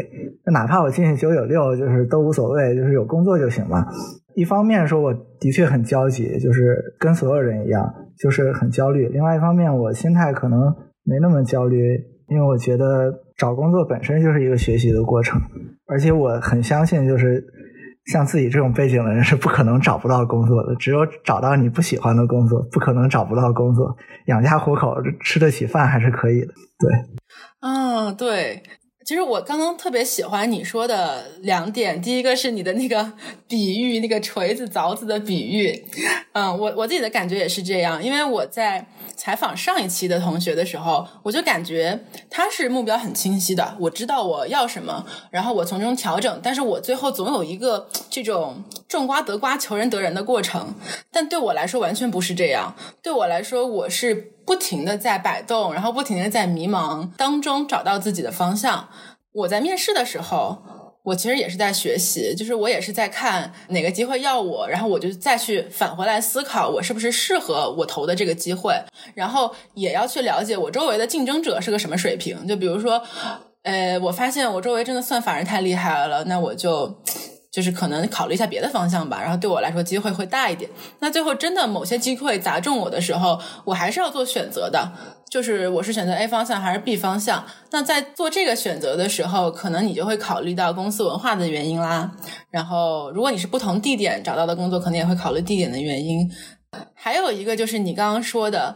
[0.52, 3.86] 哪怕我进去九九六，就是都无所谓，就是有工作就行了。
[4.36, 10.62] 一方面说我的确很焦急，就是跟所有人一样，就是很焦虑；另外一方面，我心态可能
[11.04, 15.40] 没那么焦虑，因为我觉得找工作本身就是一个学习的过程，
[15.88, 17.46] 而且我很相信，就是。
[18.12, 23.96] 像自己这种背景的人是不可能找不到工作的，只有找到你不喜欢的工作，不可能找不到工作，
[24.28, 26.48] 养家糊口吃得起饭还是可以的。
[26.48, 27.18] 对，
[27.62, 28.62] 嗯，对。
[29.06, 33.14] 其实我刚刚特别喜欢你说的两点，第一个是你的那个
[33.50, 35.84] 比喻，那个锤子凿子的比喻。
[36.32, 38.86] 嗯，我我自己的感觉也是这样，因为我在。
[39.16, 50.74] 采访上一期的同学的时候，我就感觉他是目标很清晰的，我知道我要什么，然后我从中调整，但是我最后总有一个这种种瓜得瓜、求人得人的过程。
[51.12, 54.14] 但对我来说完全不是这样，对我来说我是
[54.46, 58.90] 不停的在摆动，然后不停的在迷茫当中找到自己的方向。
[59.32, 60.83] 我在面试的时候。
[61.04, 68.74] 我其实也是在学习，就是我也是在看哪个机会要我，然后我就再去返回来思考我是不是适合我投的这个机会，
[69.14, 72.48] 然后也要去了解我周围的竞争者是个什么水平。
[72.48, 73.04] 就比如说，
[73.64, 76.98] 呃，我发现我周围真的算法人太厉害了，那我就。
[77.54, 80.68] 就是可能考虑一下别的方向吧，然后对我来说机会会大一点。
[81.02, 84.92] 那最后真的某些机会砸中我的时候，我还是要做选择的。
[85.30, 87.46] 就是我是选择 A 方向还是 B 方向？
[87.72, 92.12] 那在做这个选择的时候，可能你就会考虑到公司文化的原因啦。
[92.50, 96.28] 然后如果你是不同地点找到的工作，可能也会考虑地点的原因。
[96.96, 98.76] 还有一个就是你刚刚说的，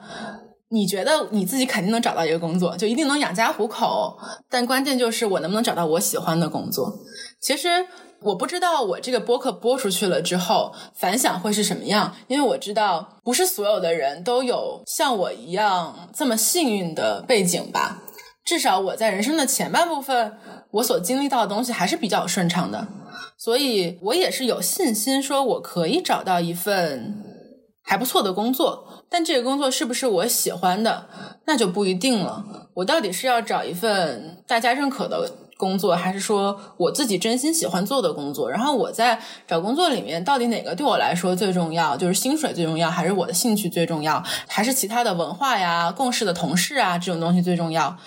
[0.70, 4.18] 你觉得你自己肯定能找到一个工作，就一定能养家糊口。
[4.50, 6.94] 但关键就是我能不能找到我喜欢的工作？
[7.42, 7.88] 其实。
[8.22, 18.02] 我不知道我这个播客播出去了之后反响会是什么样，因为我知道不是所有的人都有像我一样这么幸运的背景吧。
[18.44, 20.38] 至少我在人生的前半部分，
[20.72, 22.88] 我所经历到的东西还是比较顺畅的，
[23.38, 27.24] 所以我也是有信心说我可以找到一份
[27.84, 29.06] 还不错的工作。
[29.10, 31.08] 但这个工作是不是我喜欢的，
[31.46, 32.70] 那就不一定了。
[32.74, 35.30] 我到底是要找一份大家认可的？
[35.58, 41.98] 工作还是说我自己真心喜欢做的工作，然后我在找工作里面到底哪个对我来说最重要？
[41.98, 47.98] 就是薪水最重要，还是我的兴趣最重要，还是其他的文化呀、共事的同事啊这种东西最重要？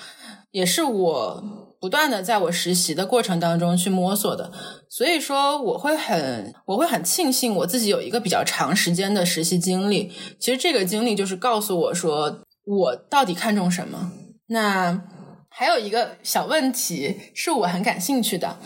[0.52, 1.44] 也是我
[1.80, 4.52] 不断的在我实习的过程当中去摸索的。
[4.88, 10.12] 所以说，我会很我会很庆幸我自己有一个比较长时间的实习经历。
[10.38, 14.12] 其实这个经历就是告诉我说，我到底看重什么。
[14.46, 15.02] 那。
[15.50, 18.58] 还有一个小问题是我很感兴趣的，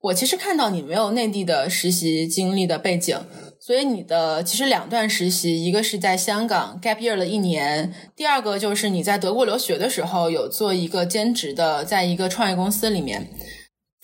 [0.00, 3.18] 我其实看到你没有内地的实习经历的背景，
[3.58, 13.28] 所以你的其实两段实习，一个是在香港 gap year 了一年，第二个就是你在德国留学的时候有做一个兼职的，在一个创业公司里面。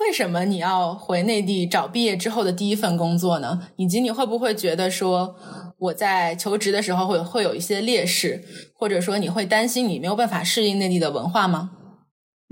[0.01, 3.69] 为什么你要回内地找毕业之后的第一份工作呢？
[3.77, 5.37] 以及你会不会觉得说
[5.79, 8.43] 我在求职的时候会会有一些劣势，
[8.75, 11.71] 或者说你会担心你没有办法适应内地的文化吗？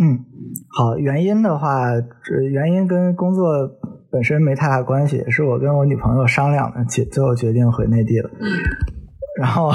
[0.02, 0.24] 嗯，
[0.68, 1.90] 好，原因的话，
[2.50, 3.46] 原因跟工作
[4.10, 8.30] 本身没太大关系，是我跟我女朋友商量的，决最后决定回内地了。
[8.40, 8.48] 嗯，
[9.38, 9.68] 然后，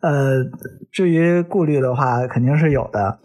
[0.00, 0.44] 呃，
[0.92, 3.18] 至于顾虑的话，肯定是有的，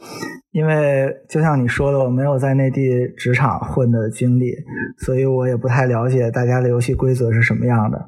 [0.51, 4.53] 因为就像你说的，我没有在内地职场混的经历，
[4.99, 7.99] 所以我也不太了解大家的游戏规则是什么样的。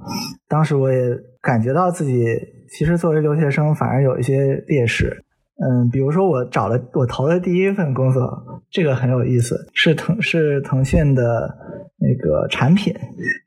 [0.47, 1.09] 当时我也
[1.41, 2.25] 感觉到自己
[2.69, 5.24] 其实作为留学生反而有一些劣势。
[5.57, 11.23] 嗯，比如说我找了我投的第一份工作，这个很有意思，是腾是腾讯的
[11.97, 12.93] 那个产品，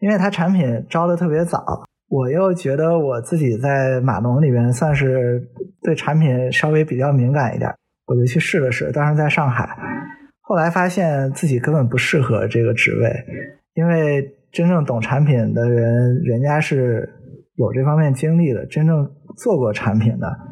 [0.01, 5.47] 因为它产品招的特别早，我又觉得我自己在码农里边算是
[5.83, 7.71] 对产品稍微比较敏感一点，
[8.07, 9.69] 我就去试了试，当时在上海，
[10.41, 13.13] 后来发现自己根本不适合这个职位，
[13.75, 17.07] 因为真正懂产品的人，人家是
[17.57, 20.48] 有这方面经历的，真正做过产品的。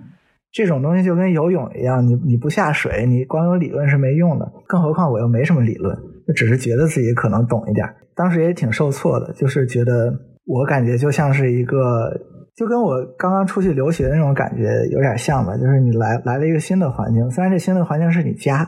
[0.56, 4.50] 这种东西就跟游泳一样，你你不下水，你光有理论是没用的。
[4.66, 5.94] 更何况我又没什么理论，
[6.26, 7.86] 就只是觉得自己可能懂一点。
[8.14, 10.10] 当时也挺受挫的，就是觉得
[10.46, 12.10] 我感觉就像是一个，
[12.56, 15.54] 就跟我刚刚出去留学那种感觉有点像吧。
[15.58, 18.66] 就是你来来了一个新的环境，虽然这新的环境是你家，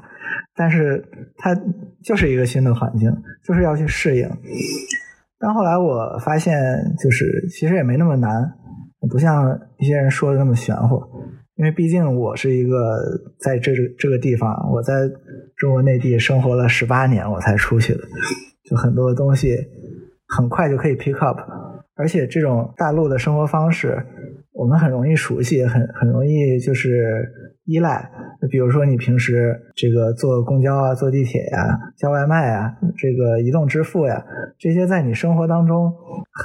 [0.55, 1.03] 但是
[1.39, 1.59] 它
[2.05, 3.11] 就是一个新的环境，
[3.43, 4.29] 就是要去适应。
[5.41, 6.55] 但后来我发现，
[7.03, 8.31] 就是其实也没那么难，
[9.11, 11.03] 不像一些人说的那么玄乎。
[11.59, 12.97] 因为毕竟我是一个
[13.41, 14.95] 在这这个地方，我在
[15.57, 18.01] 中国内地生活了十八年，我才出去的，
[18.65, 19.57] 就很多东西
[20.29, 21.37] 很快就可以 pick up，
[21.97, 24.01] 而且这种大陆的生活方式，
[24.53, 27.29] 我们很容易熟悉，很很容易就是
[27.65, 28.09] 依赖。
[28.53, 34.25] 比如说你平时这个坐公交啊、坐地铁呀、叫外卖啊、这个移动支付呀，
[34.61, 35.93] 这些在你生活当中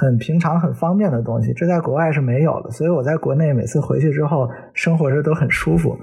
[0.00, 2.70] 很平常、很方便的东西，这在国外是没有的。
[2.70, 5.96] 所以我在国内每次回去之后，生活着都很舒服。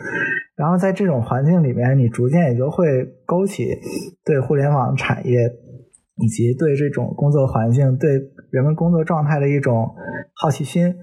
[0.56, 3.66] 然后在这种环境里面，你逐渐也就会勾起
[4.24, 5.40] 对互联网产业
[6.18, 8.12] 以及对这种工作环境、对
[8.52, 9.90] 人们工作状态的一种
[10.36, 10.94] 好奇心。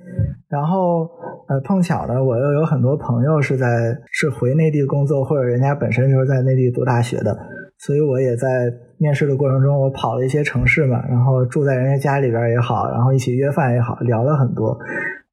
[0.49, 1.11] 然后，
[1.49, 3.67] 呃，碰巧呢，我又有很多朋友是在
[4.13, 7.37] 是回内地工作，或者人家本身就是在内地读大学的，
[7.77, 14.79] 所以我也在面试的过程中，我跑了一些城市嘛，然后住在人家家里边也好，然后一起约饭也好，聊了很多。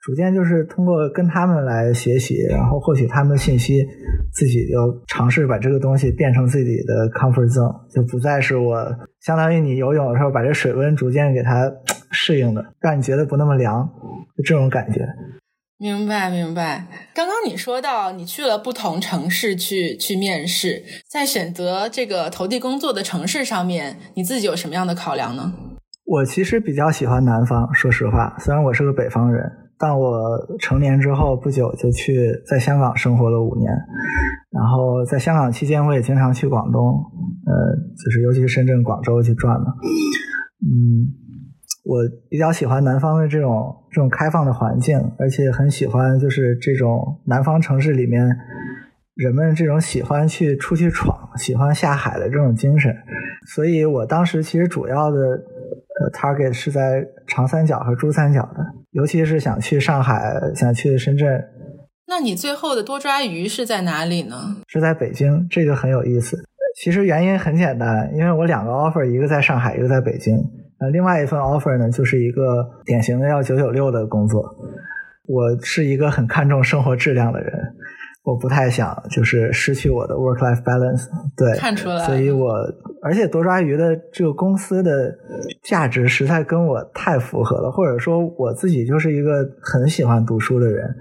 [0.01, 3.83] 逐渐就是通过跟他们来学习，然后获取他们的信息，
[4.31, 8.85] 自己就尝试把这个东西变成自己的 comfort zone，就不再是我
[9.21, 11.71] 相当于你游泳的时候把这水温逐渐给它
[12.11, 13.83] 适应的，让你觉得不那么凉，
[14.37, 15.07] 就这种感觉。
[15.85, 16.87] 明白，明白。
[17.13, 25.53] 刚刚你说到你去了不同城市去去面试，在选择这个投递工作的城市上面，你自己有什么样的考量呢？
[26.05, 29.43] 我其实比较喜欢南方，说实话，虽然我是个北方人。
[29.77, 30.09] 但我
[30.57, 33.69] 成年之后不久就去在香港生活了五年，
[34.49, 36.81] 然后在香港期间我也经常去广东，
[37.45, 37.53] 呃，
[38.01, 39.75] 就是尤其是深圳、广州去转嘛。
[40.63, 41.11] 嗯，
[41.85, 48.35] 我比较喜欢南方的这种这种开放的环境，而且很喜欢就是这种南方城市里面
[49.13, 52.93] 人们这种喜欢去出去闯、喜欢下海的这种精神。
[53.53, 58.65] 所以我当时其实主要的呃 target 是在长三角和珠三角的。
[58.91, 61.43] 尤其是想去上海，想去深圳。
[62.07, 64.55] 那你最后的多抓鱼是在哪里呢？
[64.67, 66.41] 是在北京，这个很有意思。
[66.81, 70.33] 其实原因很简单，因为我两个 offer，一个在上海，一个在北京。
[70.85, 74.43] 呃，另外一份 offer 呢，就是一个典型的要九九六的工作。
[75.25, 77.51] 我是一个很看重生活质量的人。
[78.23, 82.53] 我不太想就是失去我的 work life balance，对，看出来，所以我
[83.03, 85.15] 而且多抓鱼的这个公司的
[85.63, 90.95] 价值实在跟我太符合了，或者说我自己就是一个很喜欢读书的人，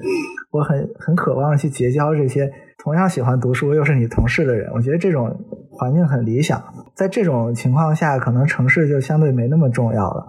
[0.50, 5.34] 我很很渴望去结交这些同样喜欢读书又是你同事的人，我觉得这种
[5.70, 6.62] 环境很理想，
[6.94, 10.26] 在这种情况下，可能城市就相对没那么重要了。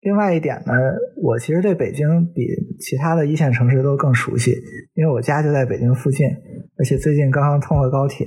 [0.00, 0.72] 另外一点呢，
[1.16, 2.46] 我其实对北京比
[2.78, 4.56] 其他的一线城市都更熟悉，
[4.94, 6.26] 因为我家就在北京附近，
[6.78, 8.26] 而且最近刚刚通了高铁，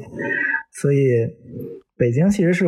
[0.73, 0.99] 所以
[1.97, 2.65] 北京其实是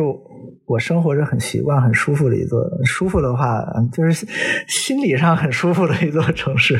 [0.66, 2.64] 我生活着很习惯、很舒服的一座。
[2.84, 4.26] 舒服的话，就是
[4.66, 6.74] 心理上很舒服的一座城市。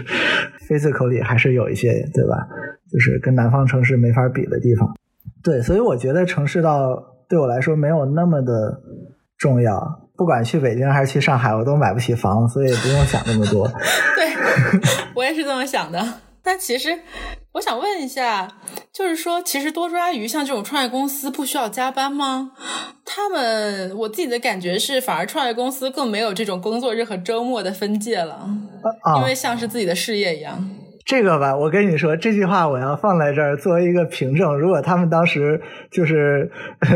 [0.67, 2.49] physical 里还是有一些，对吧？
[2.91, 4.97] 就是跟南方城市没法比的地方。
[5.43, 8.81] 对，所以我觉得城市到对我来说没有那么的
[9.37, 10.01] 重要。
[10.17, 13.67] 不管去北京还是去上海，我都买不起房，所以不用想那么多。
[14.15, 14.33] 对，
[15.17, 16.21] 我也是这么想的。
[16.41, 17.01] 但其实，
[17.53, 18.47] 我想问一下，
[18.93, 22.53] 就是说，其实多抓鱼像这种创业公司不需要加班吗？
[23.05, 28.47] 他们，我自己的感觉是，反而创业公司更没有这种工作日和周末的分界了，
[29.17, 30.69] 因为像是自己的事业一样。
[31.05, 34.59] 这个吧，我跟你说，这句话我要放在这儿作为一个凭证。
[34.59, 36.51] 如果他们当时就是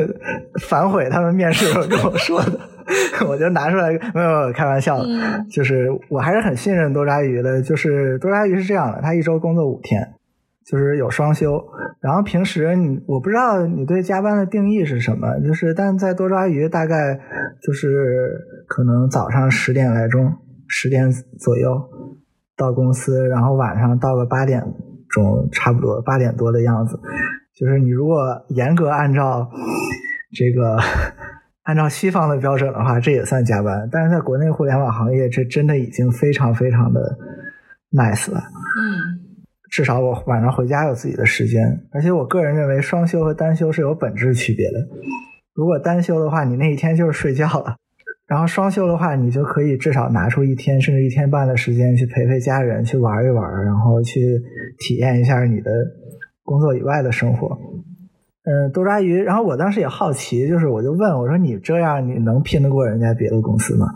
[0.67, 2.59] 反悔，他们面试时候跟我说的，
[3.29, 5.07] 我就拿出来，没有没有，开玩笑的。
[5.51, 7.61] 就是我还是很信任多抓鱼的。
[7.61, 10.15] 就是多抓鱼是这样的，他一周工作五天，
[10.65, 11.63] 就是有双休。
[12.01, 17.21] 然后平时你，我不知道你对加班的定义是什么，就是但在多抓鱼大概
[17.61, 20.33] 就是可能早上十点来钟，
[20.67, 21.79] 十点左右。
[22.59, 24.61] 到公司，然后晚上到个八点
[25.09, 27.01] 钟，差不多八点多的样子。
[27.55, 29.49] 就是你如果严格按照
[30.37, 30.77] 这个
[31.63, 33.89] 按照西方的标准的话，这也算加班。
[33.93, 37.01] 但是在国内互联网行业，这真的已经非常非常的
[37.93, 38.39] nice 了。
[38.39, 39.23] 嗯，
[39.71, 41.87] 至少我晚上回家有自己的时间。
[41.93, 44.79] 而且我个人认为，双休和单休是有本质区别的。
[45.55, 47.77] 如果单休的话，你那一天就是睡觉了。
[48.29, 54.21] 然后双休的话，你就可以至少拿出一天甚至一天半的时间去陪陪家人，去玩一玩，然后去
[54.79, 55.71] 体验一下你的
[56.45, 57.59] 工作以外的生活。
[58.45, 59.23] 嗯，多抓鱼。
[59.23, 63.87] 然后我当时也好奇，就是我就问我说：“你这样你能拼得过人家别的公司吗？”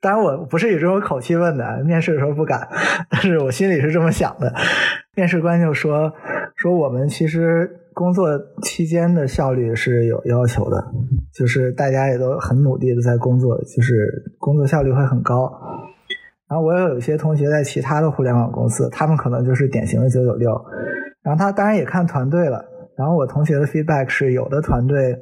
[0.00, 2.66] 当然我不是以这种口气问的，面试的时候不敢，
[3.10, 4.50] 但是我心里是这么想的。
[5.14, 6.10] 面试官就说
[6.56, 8.26] ：“说我们其实。”工作
[8.62, 10.84] 期间的效率是有要求的，
[11.32, 15.50] 就是大家也都很努力的在工作，就是工作效率会很高。
[16.48, 20.52] 然后我也有一些同学在其他的互联网公司，他们可能就是典型的九九六。
[21.22, 22.64] 然后他当然也看团队了。
[22.96, 25.18] 然后我同学的 feedback 是，有的团队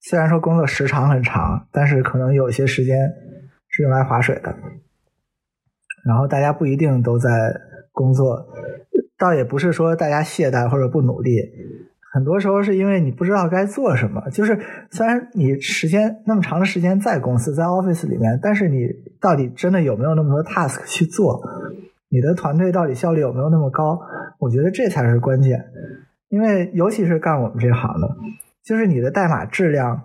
[0.00, 3.12] 虽然说工作时长很长，但是可能有些时间
[3.68, 4.54] 是用来划水的。
[6.06, 7.28] 然后大家不一定都在
[7.92, 8.46] 工作，
[9.18, 11.38] 倒也不是说大家懈怠或者不努力，
[12.12, 14.28] 很多时候是因为你不知道该做什么。
[14.30, 14.58] 就是
[14.90, 18.88] 虽然你时间那么长的时间在公司，在 office 里面，但是你
[19.20, 21.40] 到底真的有没有那么多 task 去做？
[22.08, 24.00] 你的团队到底效率有没有那么高？
[24.40, 25.64] 我觉得这才是关键。
[26.28, 28.08] 因为尤其是干我们这行的，
[28.64, 30.00] 就是你的代码质量，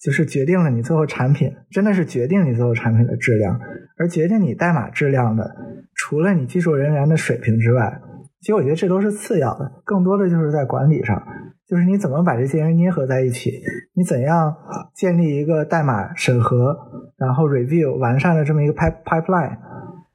[0.00, 3.60] 就是决定了你最后产品，真的是决定你最后产品的质量。
[3.98, 5.54] 而决定你代码质量的，
[5.94, 8.00] 除了你技术人员的水平之外，
[8.42, 11.22] 其实我觉得这都是次要的，更多的就是在管理上，
[11.64, 13.52] 就是你怎么把这些人捏合在一起，
[13.94, 14.52] 你怎样
[14.96, 16.76] 建立一个代码审核，
[17.16, 19.56] 然后 review 完善的这么一个 pipe pipeline，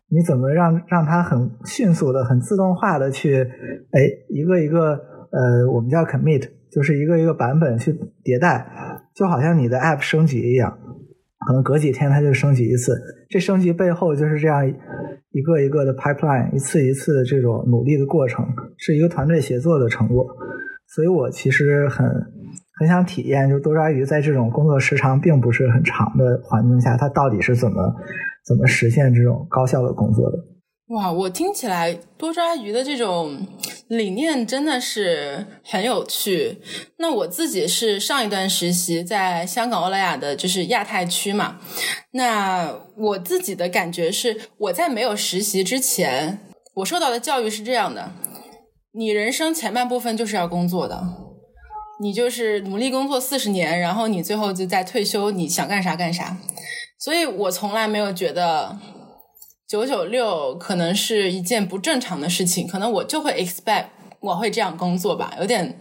[0.09, 3.41] 你怎么让让它很迅速的、很自动化的去，
[3.91, 4.99] 哎，一个一个
[5.31, 7.93] 呃，我们叫 commit，就是一个一个版本去
[8.25, 8.67] 迭代，
[9.15, 10.77] 就好像你的 app 升级一样。
[11.47, 12.93] 可能隔几天它就升级一次，
[13.29, 14.67] 这升级背后就是这样
[15.31, 18.45] 一个一个的 pipeline，一次一次的这种努力的过程，
[18.75, 20.27] 是一个团队协作的成果。
[20.87, 22.05] 所以我其实很
[22.77, 27.95] 很想体验，就多抓鱼在这种工作时长并不是很长的环境下，它到底是怎么
[28.45, 30.37] 怎么实现这种高效的工作的。
[30.89, 33.45] 哇，我听起来多抓鱼的这种
[33.89, 36.61] 理念真的是很有趣。
[36.97, 41.59] 那我自己是上一段实习在香港欧莱雅的，就是亚太区嘛。
[42.11, 46.39] 那我自己的感觉是，我在没有实习之前，
[46.75, 48.13] 我受到的教育是这样的：
[48.93, 51.03] 你人生前半部分就是要工作的，
[51.99, 56.37] 你就是努力工作四十年，然后你最后就在退休，你想干啥干啥。
[56.97, 58.79] 所以我从来没有觉得。
[59.67, 63.87] 九九六可能是一件不正常的事情，可能我就会 expect
[64.21, 65.77] 我会这样工作吧，有点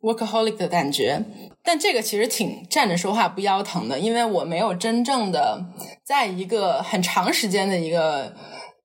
[0.00, 1.22] workaholic 的感觉。
[1.62, 5.66] 但这个其实挺站着说话不腰疼的，因为我没有真正的
[6.02, 8.34] 在一个很长时间的一个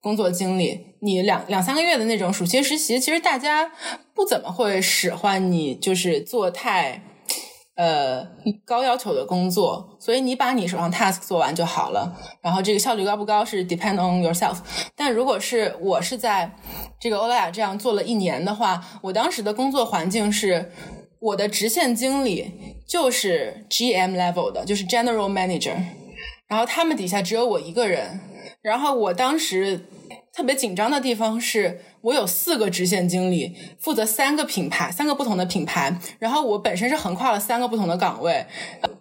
[0.02, 0.96] 工作经历。
[1.00, 3.72] 你两两三个月的那种暑期实习，其实大家
[4.14, 7.02] 不怎么会使唤你，就是做太。
[7.76, 8.26] 呃，
[8.64, 12.16] 高要求的工作，所以你把你手上 task 做完就好了。
[12.42, 14.60] 然后这个效率高不高是 depend on yourself。
[14.96, 16.50] 但如果是我是在
[17.00, 20.72] 这个欧莱雅这样做了一年的话，我当时的工作环境是，
[21.20, 25.76] 我的直线经理就是 GM level 的，就是 general manager。
[26.48, 28.22] 然后他们底下只有我一个人。
[28.62, 29.88] 然后我当时
[30.34, 31.82] 特别紧张的地方是。
[32.06, 36.00] 我有四个直线经理，负责三个品牌，三个不同的品牌。
[36.20, 38.46] 然后我本身是横跨了三个不同的岗位。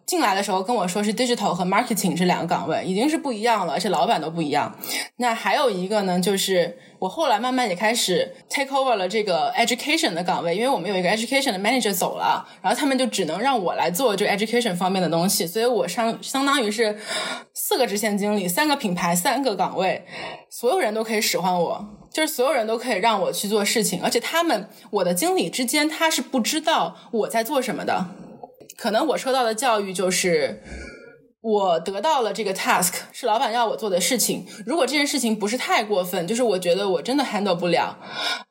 [0.07, 4.75] 进来的时候跟我说是 digital 和 marketing 这两个岗位，已经是不一样了，而且老板都不一样。
[5.17, 15.47] 那还有一个呢，就是我后来慢慢也开始 take over 了这个 education 的岗位，因为我们有一个 education 的 manager 走了，然后他们就只能让我来做这 education 方面的东西。
[15.47, 16.99] 所以我相相当于是
[17.53, 20.07] 四个直线经理，三个品牌，三个岗位，
[20.51, 21.87] 所有人都可以使唤我。
[22.15, 28.07] 就是所有人都可以让我去做事情，而且他们我的经理之间他是不知道我在做什么的。
[28.77, 30.63] 可能我受到的教育就是，
[31.41, 34.47] 我得到了这个 task 是老板要我做的事情。
[34.65, 37.99] 如果这件事情不是太过分，就是我觉得我真的 handle 不了。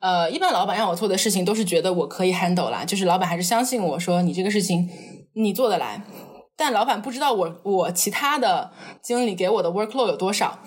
[0.00, 4.88] 呃，一般老板让我做的事情都是觉得我可以 handle 啦，就是老板还是相信我说你这个事情
[5.34, 6.04] 你做得来。
[6.56, 10.58] 但老板不知道我我其他的经理给我的 workload 有多少。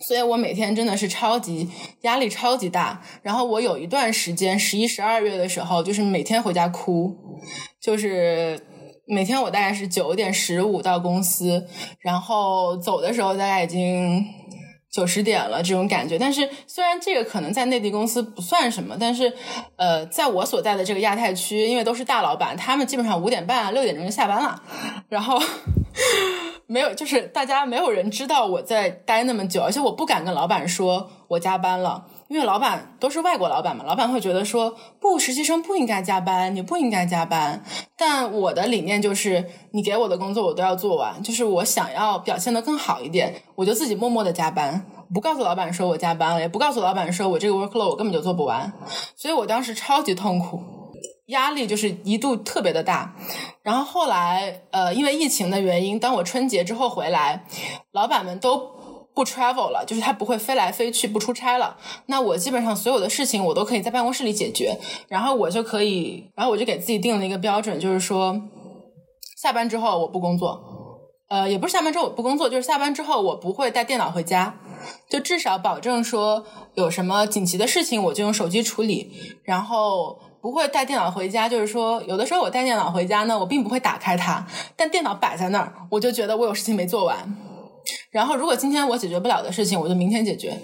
[0.00, 1.68] 所以我每天真的是超级
[2.02, 7.14] 压力超级大，然后我有一段时间十一十二月的时候，就是每天回家哭，
[7.80, 8.58] 就是
[9.06, 11.66] 每天我大概是九点十五到公司，
[12.00, 14.24] 然后走的时候大概已经
[14.90, 16.18] 九十点了这种感觉。
[16.18, 19.32] 但是虽然这个可能在内地公司不算什么，但是
[19.76, 24.62] 呃，在我所在的这个亚太区，因为都是大老板，他们基本上五点半六点钟就下班了，
[25.08, 25.40] 然后。
[26.66, 37.60] 没有，就是大家没有人知道我在待那么久，而且我不敢跟老板说我加班了，因为老板都是外国老板嘛，老板会觉得说不，实习生不应该加班，你不应该加班。
[37.96, 48.72] 但我的理念就是，你给我的工作我都要做完，就是我想要表现的更好一点，我就自己默默的加班，不告诉老板说我加班了，也不告诉老板说我这个 workload 我根本就做不完，
[49.16, 50.62] 所以我当时超级痛苦。
[51.26, 53.14] 压力就是一度特别的大，
[53.62, 57.44] 然后后来呃，因为疫情的原因，当我春节之后回来，
[57.92, 58.58] 老板们都
[59.20, 61.76] 不 travel 了，就是他不会飞来飞去不出差了。
[62.06, 68.40] 那我基本上所有的事情我都可以在办公室里解决，然后我就可以，然后我就给自己定了一个标准，就是说
[69.36, 70.58] 下班之后我不工作，
[71.28, 74.54] 呃，也不是下班之后我不工作，就是下班之后我不会带电脑回家，
[75.10, 76.46] 就至少保证说
[76.76, 79.12] 有什么紧急的事情我就用手机处理，
[79.44, 80.18] 然后。
[80.42, 87.36] 不会带电脑回家，就是说，有的时候我带电脑回家呢，我并不会打开它，但电脑摆在那儿，我就觉得我有事情没做完。
[88.10, 90.56] 然后如果今天我解决不了的事情，我就明天解决。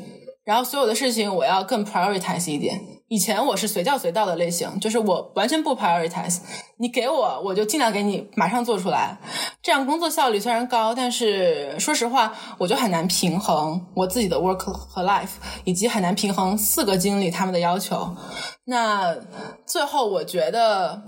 [0.45, 2.81] 然后所有的事情我要更 prioritize 一点。
[3.09, 6.39] 以前我是随叫随到的类型，就是我完全不 prioritize。
[6.79, 9.17] 你给我，我就尽量给你马上做出来。
[9.63, 15.35] 这样工作效率虽然高，但是说实话，我就很难平衡我自己的 work 和 life，
[15.65, 18.17] 以及很难平衡四个经理他们的要求。
[18.65, 19.17] 那
[19.65, 21.01] 最后我觉得，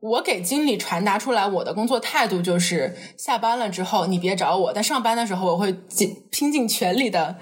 [0.00, 7.36] 我给经理传达出来我的工作态度就是：下班了之后你别找我，但上班的时候我会尽拼尽全力的。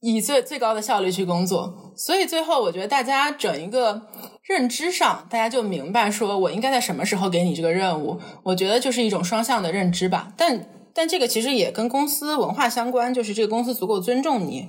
[0.00, 4.00] 以最最高的效率去工作，所以最后我觉得大家整一个
[4.44, 8.20] 认知上，大家就明白说我应该在什么时候给你这个任务。
[8.44, 10.32] 我觉得就是一种双向的认知吧。
[10.36, 14.68] 但但这个其实也跟公司文化相关，就是这个公司足够尊重你。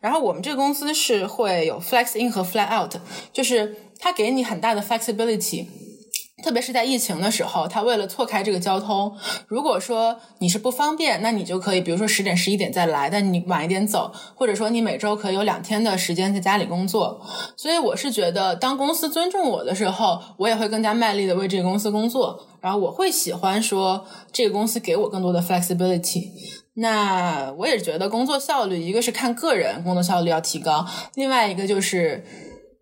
[0.00, 2.96] 然后我们这个公司是会有 flex in 和 flex out，
[3.32, 5.68] 就是它给你很大的 flexibility。
[6.44, 9.16] 特别是在疫情的时候，他为了错开这个交通，
[9.48, 17.18] 如果说你是不方便，那你就可以，比如说十点、十一点再来，但你晚一点走，或者说你每周可以有两天的时间在家里工作。
[17.56, 22.46] 所以我是觉得，当公司尊重我的时候，我也会更加卖力的为这个公司工作。
[22.60, 26.28] 然后我会喜欢说，这个公司给我更多的 flexibility。
[26.74, 32.22] 那我也觉得工作效率，一个是看个人工作效率要提高，另外一个就是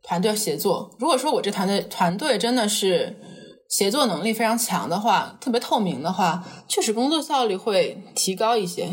[0.02, 0.90] 团队协作。
[0.98, 3.16] 如果说我这团队团队真的是。
[3.72, 8.86] 协作能力非常强的话，特别透明的话，确实工作效率会提高一些。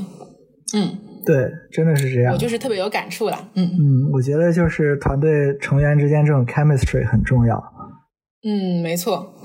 [0.74, 1.36] 嗯，对，
[1.70, 2.32] 真的是这样。
[2.32, 3.50] 我就是特别有感触啦。
[3.56, 7.62] 嗯嗯，我觉得就是团队成员之间这种 chemistry 很重要。
[8.48, 9.36] 嗯，没错。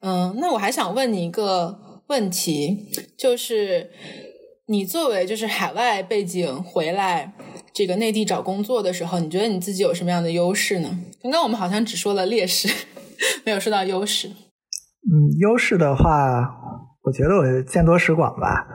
[0.00, 2.86] 嗯，那我还想问你一个问题，
[3.18, 3.90] 就是
[4.68, 7.34] 你作为就是海外背景回来
[7.74, 10.98] 这个内地找工作的时候，你觉得你自己有什么样的优势呢？
[11.22, 12.66] 刚刚我们好像只说了劣势，
[13.44, 14.30] 没有说到优势。
[15.02, 16.54] 嗯，优势的话，
[17.02, 18.66] 我觉得我见多识广吧，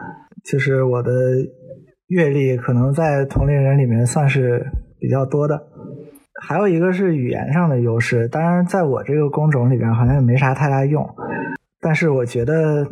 [0.43, 1.11] 就是我的
[2.07, 4.65] 阅历可能在同龄人里面算是
[4.99, 5.67] 比较多的。
[6.41, 11.07] 还有一个是语言上的优势，当然在我这个工种里边好像也没啥太大用，
[11.79, 12.87] 但是我觉得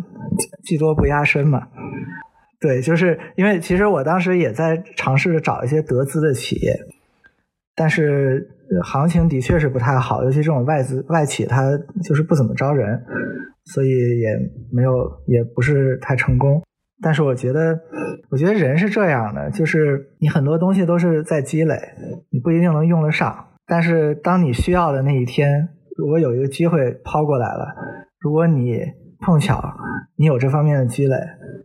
[0.63, 1.67] 技多不压身嘛。
[2.59, 6.71] 对，就是因为其实我当时也在尝试着找一些德资的企业，
[7.75, 8.51] 但是。
[8.81, 13.01] 行情的确是不太好，尤其这种外资外企，它就是不怎么招人，
[13.65, 14.37] 所以也
[14.71, 14.91] 没有，
[15.27, 16.61] 也不是太成功。
[17.01, 17.77] 但是我觉得，
[18.29, 21.75] 我觉得人是这样的，就是你很多东西都是在积累，
[22.31, 23.45] 你不一定能用得上。
[23.67, 27.75] 但是当你需要的那一天，如果有一个机会抛过来了，
[28.19, 28.79] 如果你
[29.19, 29.61] 碰巧
[30.17, 31.15] 你有这方面的积累，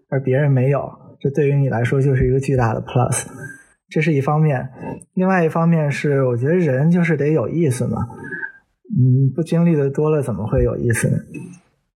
[0.08, 0.90] 而别人没有，
[1.20, 3.26] 这对于你来说就是一个巨大的 plus。
[3.90, 4.68] 这是一方面，
[5.14, 8.06] 另外一方面是，我觉得人就是得有意思嘛，
[8.98, 11.16] 嗯，不经历的多了，怎么会有意思呢？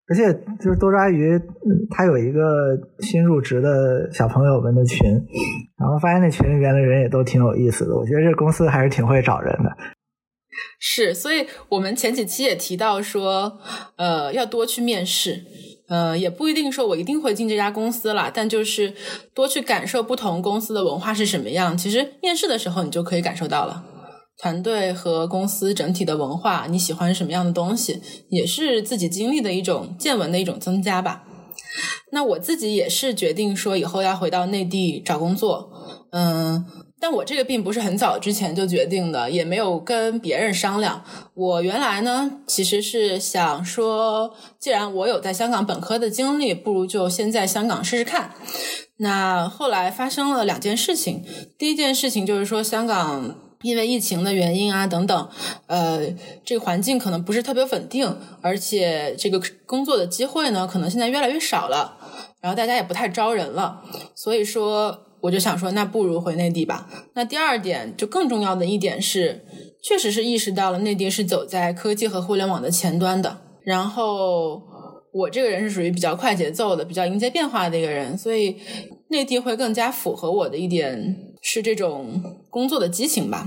[0.08, 1.40] 而且就是多抓鱼，
[1.90, 5.08] 他有一个新入职的小朋友们的群，
[5.78, 9.70] 然后发现那群里面的人也都挺有意思的，我觉得这公司还是挺会找人的。
[10.78, 13.58] 是，所以我们前几期也提到说，
[13.96, 15.44] 呃，要多去面试。
[15.92, 18.94] 呃，也不一定说我一定会进这家公司了，但就是
[19.34, 21.76] 多去感受不同公司的文化是什么样。
[21.76, 23.84] 其实面试的时候你就可以感受到了，
[24.38, 31.24] 团队和公司整体的文化，你喜欢什么样的东西，也是自己经历的一种见闻的一种增加吧。
[32.12, 35.70] 那我自己也是决定说以后要回到内地找工作，
[36.12, 36.64] 嗯。
[37.02, 41.02] 但我这个并不是很早之前就决定的，也没有跟别人商量。
[41.34, 48.30] 我原来呢，其实是想说，既然我有在香港本科的经历，不如就先在香港试试看。
[48.98, 51.24] 那后来发生了两件事情，
[51.58, 55.28] 第一件事情就是说，香港因为疫情的原因啊等等，
[55.66, 56.06] 呃，
[56.44, 61.96] 这个环境可能不是特别稳定，而且这个工作的机会呢，可能现在越来越少了，
[62.40, 63.82] 然后大家也不太招人了，
[64.14, 65.08] 所以说。
[65.22, 66.88] 我就想说，那不如回内地吧。
[67.14, 69.44] 那第二点，就更重要的一点是，
[69.82, 73.38] 确实是意识到了内地是走在科技和互联网的前端的。
[73.64, 74.60] 然后
[75.12, 78.56] 我这个人是属于比较快节奏的、比较迎接变化的一个人，所以
[79.10, 82.20] 内地会更加符合我的一点是这种
[82.50, 83.46] 工作的激情吧。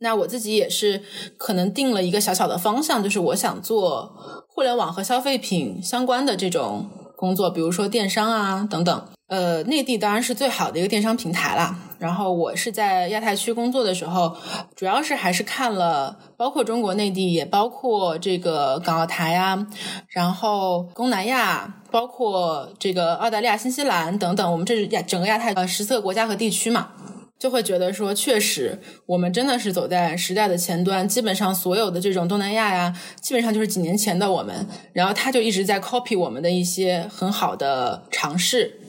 [0.00, 1.00] 那我自己也是
[1.38, 4.12] 可能定了一个小小的方向，就是我想做
[4.50, 9.08] 互联网和消费品相关的这种工作，比如说电商啊等等。
[9.28, 11.76] 呃，内地当然是最好的一个电商平台啦。
[11.98, 14.36] 然后我是在亚太区工作的时候，
[14.76, 19.66] 主要是还是看了，包括中国内地，也包括这个港澳台啊，
[20.08, 26.90] 然后东南亚，包括这个澳大利亚、新西兰等等，我们这是亚整个亚太呃十四个国家和地区嘛，
[27.38, 31.08] 就会觉得说，确实我们真的是走在时代的前端。
[31.08, 38.80] 基本上所有的这种东南亚呀，基本上就是几年前的我们，然后他就一直在 copy 我们的一些很好的尝试。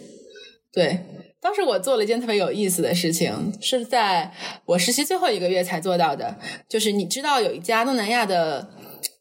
[0.77, 0.99] 对，
[1.41, 4.31] 当时我做了一件特别有意思的事情，是在
[4.63, 6.35] 我实习最后一个月才做到的。
[6.69, 8.69] 就是你知道有一家东南亚的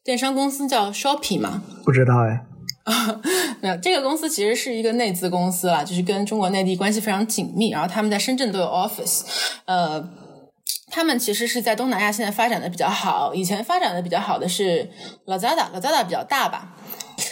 [0.03, 1.63] 电商公司叫 Shopee 吗？
[1.83, 2.43] 不知道哎。
[3.59, 7.71] 没有，这个公司其实是一个内资公司啦，就是跟中国内地关系非常紧密。
[7.71, 9.23] 然后他们在深圳都有 office。
[9.65, 10.07] 呃，
[10.91, 13.33] 他们其实是在东南亚现在发展的比较好。
[13.33, 14.87] 以前发展的比较好的是
[15.25, 16.76] Lazada，Lazada 比较大吧。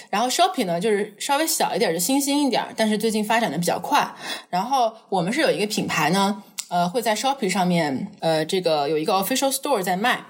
[0.09, 4.13] 然后 Shopee 呢，就是稍微小一点，就新兴一点，但是最近发展的比较快。
[4.49, 10.25] 然后我们是有一个品牌呢，呃，会在 Shopee 上面，呃，这个有一个 official store 在卖，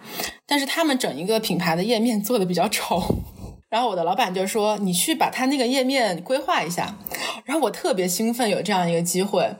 [0.45, 3.03] 但是他们整一个品牌的页面做的比较丑。
[3.67, 6.95] 然后我的老板就说：“你去把他那个页面规划一下。”
[7.43, 9.53] 然后我特别兴奋，有这样一个机会。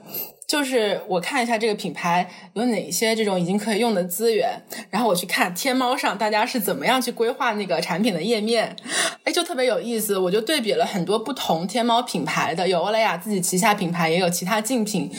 [0.48, 8.76] 就是我看一下这个品牌有哪些这种已经可以用的资源，然后我去看天猫上大家是怎么样去规划那个产品的页面，
[9.24, 10.18] 哎，就特别有意思。
[10.18, 15.12] 我就对比了很多不同天猫品牌的，有欧莱雅自己旗下品牌，也有其他竞品。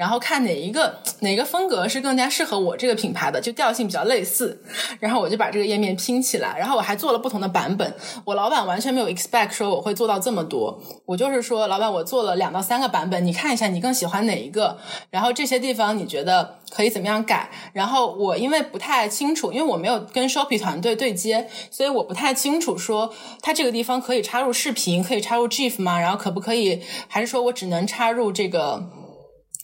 [0.00, 4.58] 然后看哪一个哪个风格是更加适合我这个品牌的，就调性比较类似。
[4.98, 7.94] 然后我就把这个页面拼起来，然后我还做了不同的版本。
[8.24, 10.80] 我老板完全没有 expect 说我会做到这么多。
[11.04, 14.78] 我就是说，老板，我做了两到三个版本，你看一下你更喜欢哪一个？
[15.10, 17.50] 然后这些地方你觉得可以怎么样改？
[17.74, 26.00] 然后我因为不太清楚，因为我没有跟 Shopee 团队对接，所以我不太清楚说它这个地方可以插入视频，可以插入 GIF 吗？
[26.00, 26.80] 然后可不可以？
[27.06, 28.82] 还是说我只能插入这个？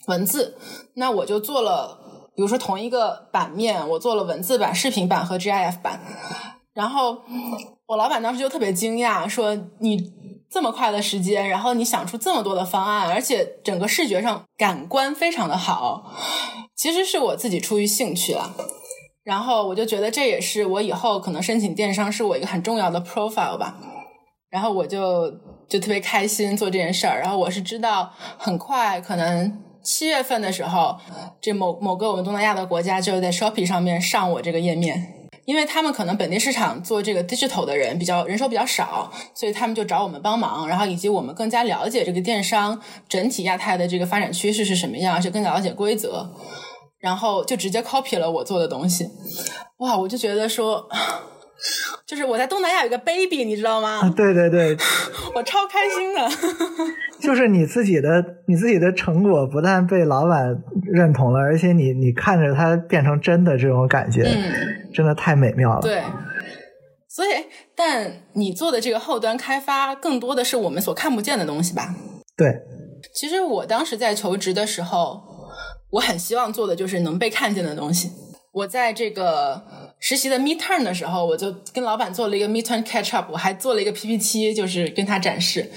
[0.07, 0.57] 文字，
[0.95, 1.99] 那我就做了，
[2.35, 6.01] 比如说同一个版面，我做了文字版、视频版和 GIF 版。
[6.73, 7.23] 然后
[7.87, 10.13] 我老板当时就特别惊讶，说你
[10.49, 16.13] 这么快的时间，然后你想出这么多的方案，而且整个视觉上感官非常的好。
[16.75, 18.53] 其实是我自己出于兴趣了，
[19.23, 23.75] 然后我就觉得这也是我以后可能申请电商是我一个很重要的 profile 吧。
[24.49, 25.29] 然后我就
[25.67, 27.19] 就特别开心做这件事儿。
[27.19, 29.63] 然后我是知道很快可能。
[29.87, 30.97] 七月份的时候，
[31.39, 35.13] 这某某个我们东南亚的国家就在 Shopee 上面上我这个页面，
[35.45, 42.77] 因为他们可能本地市场做这个 digital 的人比较人手比较少，所以他们就找我们帮忙，然后以及我们更加了解这个电商
[43.07, 46.29] 整体亚太的这个发展趋势是什么样，而且更了解规则，
[46.99, 49.09] 然后就直接 copy 了我做的东西。
[49.77, 50.89] 哇，我就觉得说。
[52.05, 54.07] 就是我在东南亚有个 baby，你知道吗？
[54.15, 54.77] 对对对，
[55.35, 56.29] 我超开心的。
[57.19, 64.23] 就是你自己的你自己的成果不但被老板认同了，而且你你看着它变成真的这种感觉，
[64.93, 65.81] 真的太美妙了。
[65.81, 66.03] 对，
[67.09, 67.29] 所以
[67.75, 71.95] 但你做的这个后端开发，更多的是我们所看不见的东西吧？
[72.37, 72.61] 对。
[73.13, 75.21] 其实我当时在求职的时候，
[75.89, 78.11] 我很希望做的就是能被看见的东西。
[78.53, 79.86] 我在这个。
[79.99, 85.71] 实习的 meet turn 的时候，我就跟老板做了一个 meet turn catch up，我还做了一个 PPT，就是跟他展示。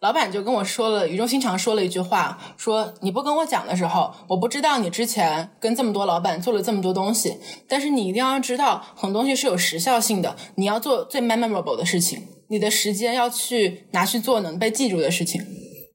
[0.00, 7.36] 老板就跟我说了，语重心长说了一句话，说你不跟我讲的时候，我不知道你之前跟这么多老板做了这么多东西，
[7.68, 15.44] 但是你一定要知道，很多东西是有时效性的，你要做最 memorable 的事情，你的时间要去拿去做能被记住的事情。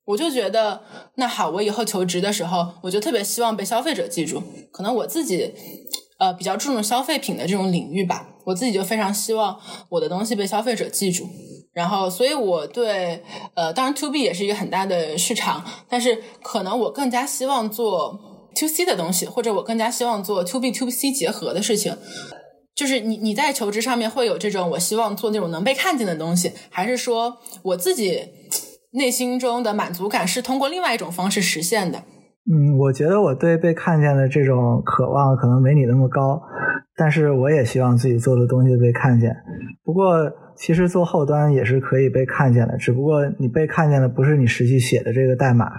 [0.06, 0.84] 我就觉得，
[1.16, 5.52] 那好，我以后求职的时候，我就特别希望被消费者记住，可能我自己。
[6.24, 9.60] 呃，比较注重消费品的这种领域吧，我自己就非常希望
[9.90, 11.28] 我的东西被消费者记住。
[11.74, 13.22] 然后，所以我对
[13.56, 18.18] 呃，当然 to B 也是一个很大的市场，但是可能我更加希望做
[18.56, 21.98] to C 的东西，或者我更加希望做 to B to C 结合的事情。
[22.74, 28.30] 就是你你在求职上面会有这种我希望做那种能被看见的东西，还是说我自己
[28.92, 32.06] 内心中的满足感是通过另外一种方式实现的？
[32.52, 36.42] 嗯，我觉得我对被看见的这种渴望可能没你那么高，
[36.98, 39.36] 但是我也希望自己做的东西被看见。
[39.84, 45.72] 不过，其实做后端也是可以被看见的，只不过你被看见的不是你实际写的这个代码，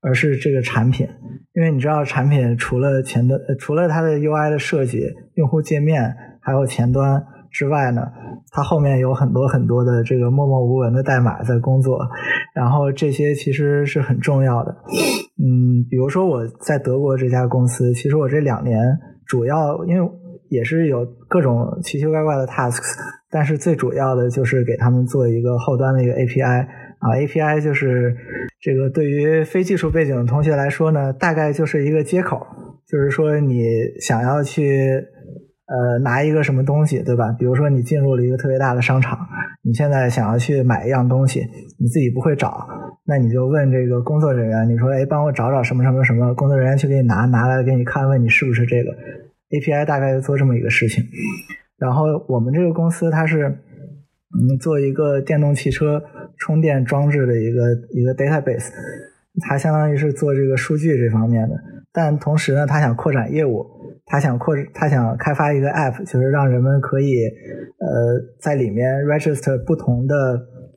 [0.00, 1.08] 而是这个产品。
[1.54, 7.24] 因为你知道，产品除了前端，除了它的 UI 的设计、用户界面，还有前端。
[7.56, 8.02] 之外呢，
[8.50, 11.98] 它后面有很多很多的这个默默无闻的代码在工作，
[12.54, 14.76] 然后这些其实是很重要的。
[15.42, 18.78] 嗯，比如说我在德国这家公司，其实我这两年
[19.26, 20.10] 主要因为
[20.50, 22.94] 也是有各种奇奇怪怪的 tasks，
[23.30, 26.66] 但是最主要的就是给他们做一个后端的一个 API
[26.98, 28.14] 啊，API 就是
[28.60, 32.46] 这个对于非技术背景的同学来说呢，大概就是一个接口，
[32.86, 33.64] 就是说你
[33.98, 35.02] 想要去。
[35.66, 37.34] 呃，拿一个什么东西，对吧？
[37.38, 39.18] 比如说你进入了一个特别大的商场，
[39.62, 41.40] 你现在想要去买一样东西，
[41.78, 42.66] 你自己不会找，
[43.04, 48.90] 那你就问这个工作人员，你说，哎，帮我找找什么什么什么，工作人员去给你拿，拿来给你看，问你是不是这个
[49.50, 51.04] API，大概就做这么一个事情。
[51.78, 56.02] 然后我们这个公司它是嗯做一个电动汽车
[56.38, 58.70] 充电装置的一个一个 database。
[59.40, 61.54] 它相当于是做这个数据这方面的，
[61.92, 63.66] 但同时呢，他想扩展业务，
[64.06, 67.26] 他想扩，他想开发一个 app，就是让人们可以
[67.78, 67.88] 呃
[68.40, 70.14] 在里面 register 不同的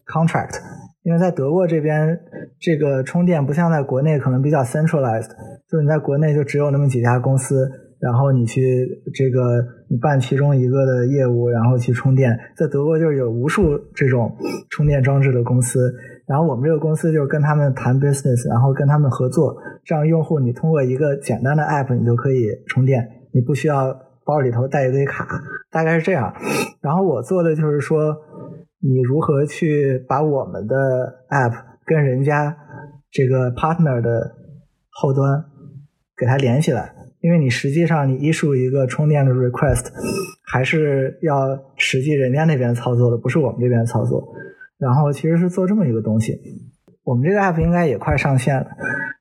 [0.05, 0.59] contract。
[1.03, 2.19] 因为在德国这边，
[2.59, 5.29] 这个充电不像在国内可能比较 centralized，
[5.69, 7.67] 就是你在国内就只有那么几家公司，
[7.99, 9.39] 然后你去这个
[9.89, 12.37] 你办其中一个的业务，然后去充电。
[12.55, 14.35] 在德国就是有无数这种
[14.69, 15.91] 充电装置的公司，
[16.27, 19.55] 然后我们这个公司就是跟他们谈 business，然后跟他们合作，
[19.85, 23.93] 这样用户你通过一个简单的 app 你就可以充电，你不需要
[24.25, 25.27] 包里头带一堆卡，
[25.71, 26.33] 大概是这样。
[26.81, 28.15] 然后我做的就是说。
[28.81, 31.51] 你如何去把我们的 app
[31.85, 32.55] 跟人家
[33.11, 34.33] 这个 partner 的
[34.89, 35.43] 后端
[36.15, 36.95] 给它连起来？
[37.19, 39.87] 因为你实际上你 issue 一个充电的 request，
[40.45, 44.25] 还是要实际人家那边操作的，不是我们这边操作。
[44.77, 46.39] 然后其实是做这么一个东西。
[47.03, 48.65] 我们这个 app 应该也快上线了，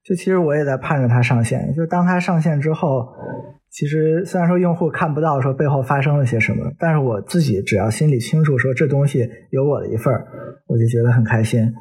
[0.05, 1.75] 就其实我也在盼着它上线。
[1.75, 3.09] 就当它上线之后。
[3.79, 10.27] 其实虽然说用户看不到说背后发生了些什么，但是我自己只要心里清楚说这东西有我的一份儿，
[10.67, 11.73] 我就觉得很开心。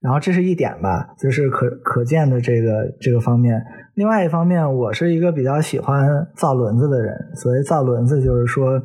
[0.00, 3.62] 然后这是一点吧，就是可可见的这个这个方面。
[4.00, 7.14] 另外一方面，我是一个比较喜欢造轮子的人。
[7.34, 8.80] 所谓造轮子，就是说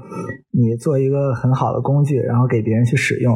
[0.52, 3.34] 你做一个很好的工具，然后给别人去使用。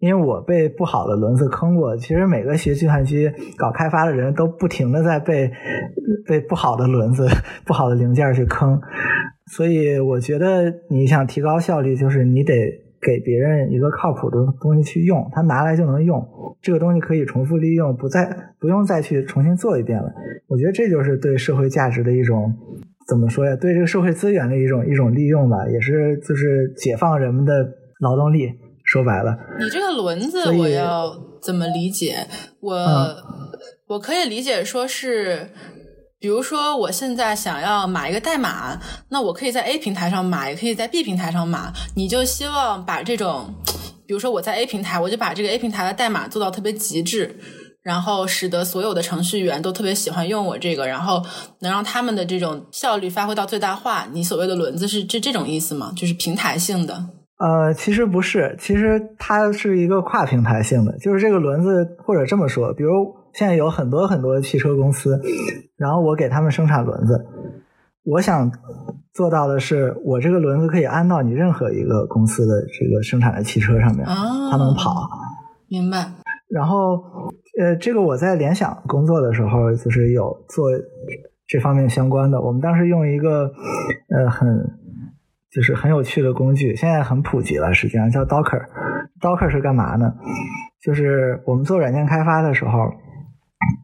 [0.00, 5.48] 因为我被不好的轮子坑过，其实每个学计算机搞开发的人都不停的在被
[6.26, 7.28] 被不好的轮子、
[7.64, 8.80] 不好的零件去坑。
[9.52, 12.89] 所以我觉得你想提高效率，就是你得。
[13.00, 16.22] 给别人一个靠谱的东西去用，他拿来就能用，
[16.60, 20.12] 这个东西可以重复利用，不再不用再去重新做一遍了。
[20.46, 22.54] 我觉得这就是对社会价值的一种
[23.08, 23.56] 怎么说呀？
[23.56, 27.52] 对这个社会资源的一种一种利用吧，也是就是解放人们的
[28.00, 28.50] 劳动力。
[28.82, 32.26] 说白了，你这个轮子我要怎么理解？
[32.60, 32.76] 我
[33.86, 35.48] 我可以理解说是。
[36.20, 41.72] 比如说，我现在想要码一个代码，那我可以在 A 平台上码，也可以在 B 平台上码。
[41.96, 43.54] 你就希望把这种，
[44.06, 47.38] 比如说我在 A 平台，我就把这个 A 平台的代码做到特别极致，
[47.82, 51.24] 然后使得所有的程序员都特别喜欢用我这个，然后
[51.60, 54.06] 能让他们的这种效率发挥到最大化。
[54.12, 55.90] 你所谓的轮子是这这种意思吗？
[55.96, 57.06] 就是平台性的？
[57.38, 63.18] 呃，其实不是，其实它是一个跨平台性的，就是这个轮子，或者这么说，比如。
[63.32, 65.20] 现在有很多很多汽车公司，
[65.76, 67.26] 然后我给他们生产轮子。
[68.02, 68.50] 我想
[69.12, 75.08] 做到的是，我这个轮子可以安到你任何一个公司的这个生产的汽车上面，它能跑。
[75.68, 75.98] 明白。
[76.48, 77.02] 然后，
[77.60, 80.70] 呃，这个我在联想工作的时候，就是有做
[81.46, 82.40] 这方面相关的。
[82.40, 83.52] 我们当时用一个
[84.08, 84.48] 呃很
[85.50, 88.64] 就是很有趣的工具，现在很普及了，实际上叫 Docker。
[89.20, 90.14] Docker 是干嘛呢？
[90.82, 92.90] 就是我们做软件开发的时候。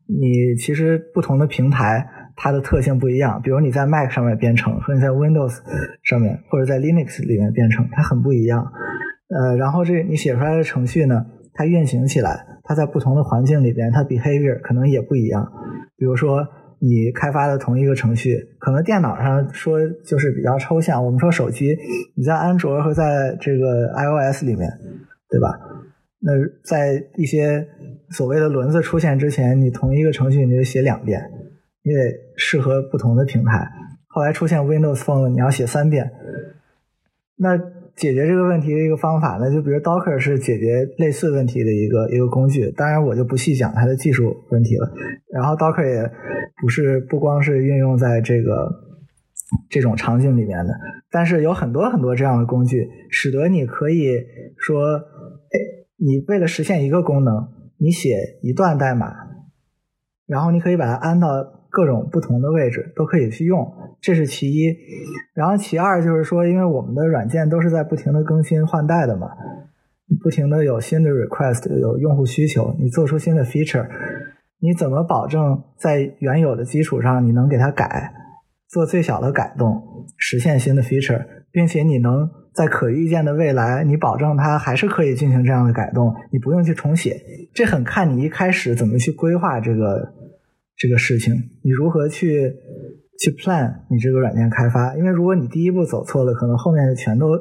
[0.06, 2.06] 你其实不同的平台，
[2.36, 3.40] 它的特性不一样。
[3.42, 5.58] 比如你在 Mac 上面编程，和你在 Windows
[6.02, 8.66] 上面或者在 Linux 里面编程，它很不一样。
[9.28, 15.50] 呃，然后这你写出来的程序呢，它运行起来，它在不同的环境里边，它 behavior 可能也不一样。
[15.98, 16.46] 比如说
[16.78, 21.04] 你开发的同一个程序，可能电脑上说就是比较抽象。
[21.04, 21.76] 我们说手机，
[22.16, 24.70] 你在安卓和在这个 iOS 里面，
[25.28, 25.58] 对吧？
[26.26, 26.32] 那
[26.64, 27.64] 在一些
[28.10, 31.22] 所谓的轮子出现之前，你同一个程序你就写两遍，
[31.84, 32.00] 你得
[32.36, 33.70] 适合不同的平台。
[34.08, 36.10] 后来出现 Windows Phone，你要写三遍。
[37.36, 37.56] 那
[37.94, 42.72] 解决这个问题的一个方法呢，就比如 Docker 是解决类似问题的一个一个工具。
[42.72, 44.92] 当然，我就不细讲它的技术问题了。
[45.32, 46.10] 然后 Docker 也
[46.60, 48.68] 不是不光是运用在这个
[49.70, 50.74] 这种场景里面的，
[51.08, 54.18] 但是有很多很多这样的工具，使得你可以
[54.58, 55.85] 说，哎。
[55.98, 59.14] 你为了实现一个功能，你写一段代码，
[60.26, 61.28] 然后你可以把它安到
[61.70, 63.66] 各种不同的位置，都可以去用，
[64.00, 64.76] 这是其一。
[65.34, 69.28] 然后其二就是说，因为我们的软件都是在不停的更新换代的嘛，
[70.22, 73.88] 不停的有新的 request，有用户需求，你做出新的 feature，
[74.60, 78.12] 你怎么保证在原有的基础上你能给它改，
[78.68, 82.30] 做最小的改动，实现新的 feature，并且你能。
[82.56, 87.20] 在可预见的未来，你保证它还是可以进行这样的改动，你不用去重写。
[87.52, 90.14] 这很看你一开始怎么去规划这个
[90.74, 92.50] 这个事情，你如何去
[93.20, 94.96] 去 plan 你这个软件开发。
[94.96, 97.38] 因为如果你第一步走错了，可能后面的全都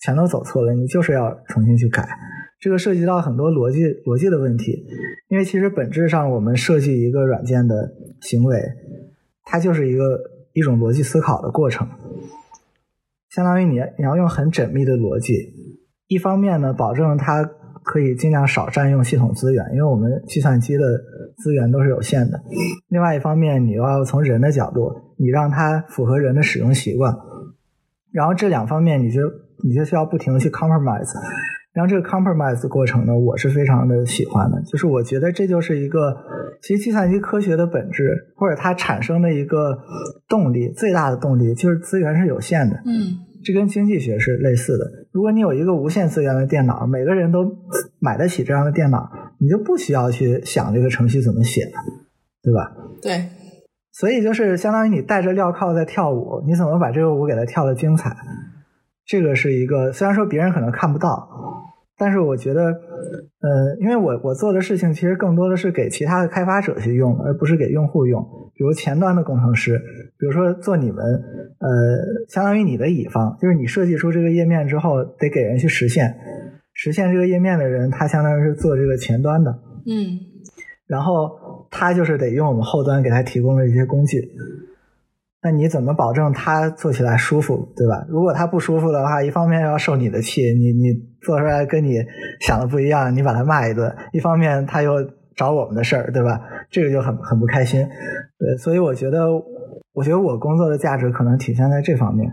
[0.00, 2.08] 全都走错了，你就是要重新去改。
[2.60, 4.86] 这个涉及到很多逻辑逻辑的问题。
[5.28, 7.90] 因为其实本质上，我们设计一个软件的
[8.20, 8.62] 行为，
[9.42, 10.20] 它就是一个
[10.52, 11.88] 一种逻辑思考的过程。
[13.36, 15.34] 相当于你你要用很缜密的逻辑，
[16.06, 17.44] 一方面呢，保证它
[17.84, 20.82] 可以尽量少占用系统资源，因为我们计算机的
[21.36, 22.40] 资源都是有限的。
[22.88, 27.14] 另外一方面，你要从人的角度，你让它符合人的使用习惯，
[28.10, 29.20] 然后这两方面，你就
[29.62, 31.12] 你就需要不停的去 compromise。
[31.76, 36.16] 然后这个 compromise 过程呢，我是非常的喜欢的，就是我觉得这就是一个，
[36.62, 39.76] 其实计算机科学的本质，或者它产生的一个
[40.26, 42.76] 动力，最大的动力就是资源是有限的。
[42.86, 44.90] 嗯，这跟经济学是类似的。
[45.12, 47.44] 如果你有一个无限资源的电脑，每个人都
[47.98, 51.72] 买得起这样的电脑，你就不需要去想这个程序怎么写了，
[52.42, 52.72] 对吧？
[53.02, 53.26] 对。
[53.92, 58.16] 所以就是相当于你带着镣铐在跳舞，你怎么把这个舞给它跳得精彩？
[59.06, 61.28] 这个是一个，虽然说别人可能看不到。
[61.98, 62.62] 但是我觉得，
[63.40, 68.22] 呃，因为我我做的事情其实更多的是给其他的开发者去用，而不是给用户用。
[68.54, 69.78] 比如前端的工程师，
[70.18, 76.14] 比如说做你们，呃，相当于你的乙方，就是你设计出这个页面之后，得给人去实现，
[76.74, 79.50] 实现这个页面的人，他相当于是做这个前端的，
[79.86, 80.20] 嗯，
[80.86, 84.20] 然后他就是得用我们后端给他提供的一些工具。
[85.46, 88.04] 那你怎么保证他做起来舒服，对吧？
[88.08, 92.04] 如果他不舒服的话，一方面要受你的气，你你做出来跟你
[92.40, 94.94] 想的不一样，你把他骂一顿；一方面他又
[95.36, 96.40] 找我们的事儿，对吧？
[96.68, 97.86] 这个就很很不开心。
[98.40, 99.28] 对，所以我觉得，
[99.94, 102.28] 我觉得我工作的价值可能体现在这方面。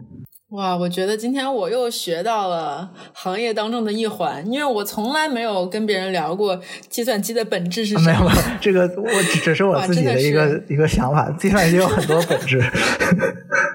[0.53, 8.05] 哇，我觉得今天我又学到了行业当中的一环，因为我从来没有跟别人聊过计算机的本质是什么。
[8.05, 8.31] 没有，
[8.61, 11.27] 这个我只是我 自己的一个一个想法。
[11.39, 12.61] 计算机有很多本质。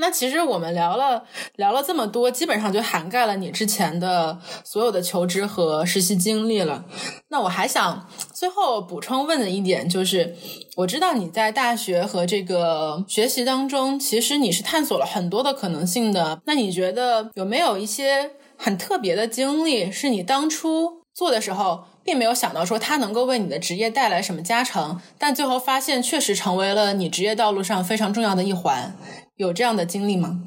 [0.00, 1.22] 那其实我们聊了
[1.56, 6.84] 聊了这么多，基本上就涵盖了你之前的所有的求职和实习经历了。
[7.28, 10.34] 那我还想最后补充问的一点就是，
[10.76, 16.40] 我知道你在大学和这个学习当中，其实你是探索了很多的可能性的。
[16.46, 28.96] 那你觉得有没有一些很特别的经历，是你当初做的时候并没有想到说它能够为你的职业带来什么加成，但最后发现确实成为了你职业道路上非常重要的一环？
[29.40, 30.38] 有这样的经历吗？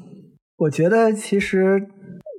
[0.56, 1.84] 我觉得其实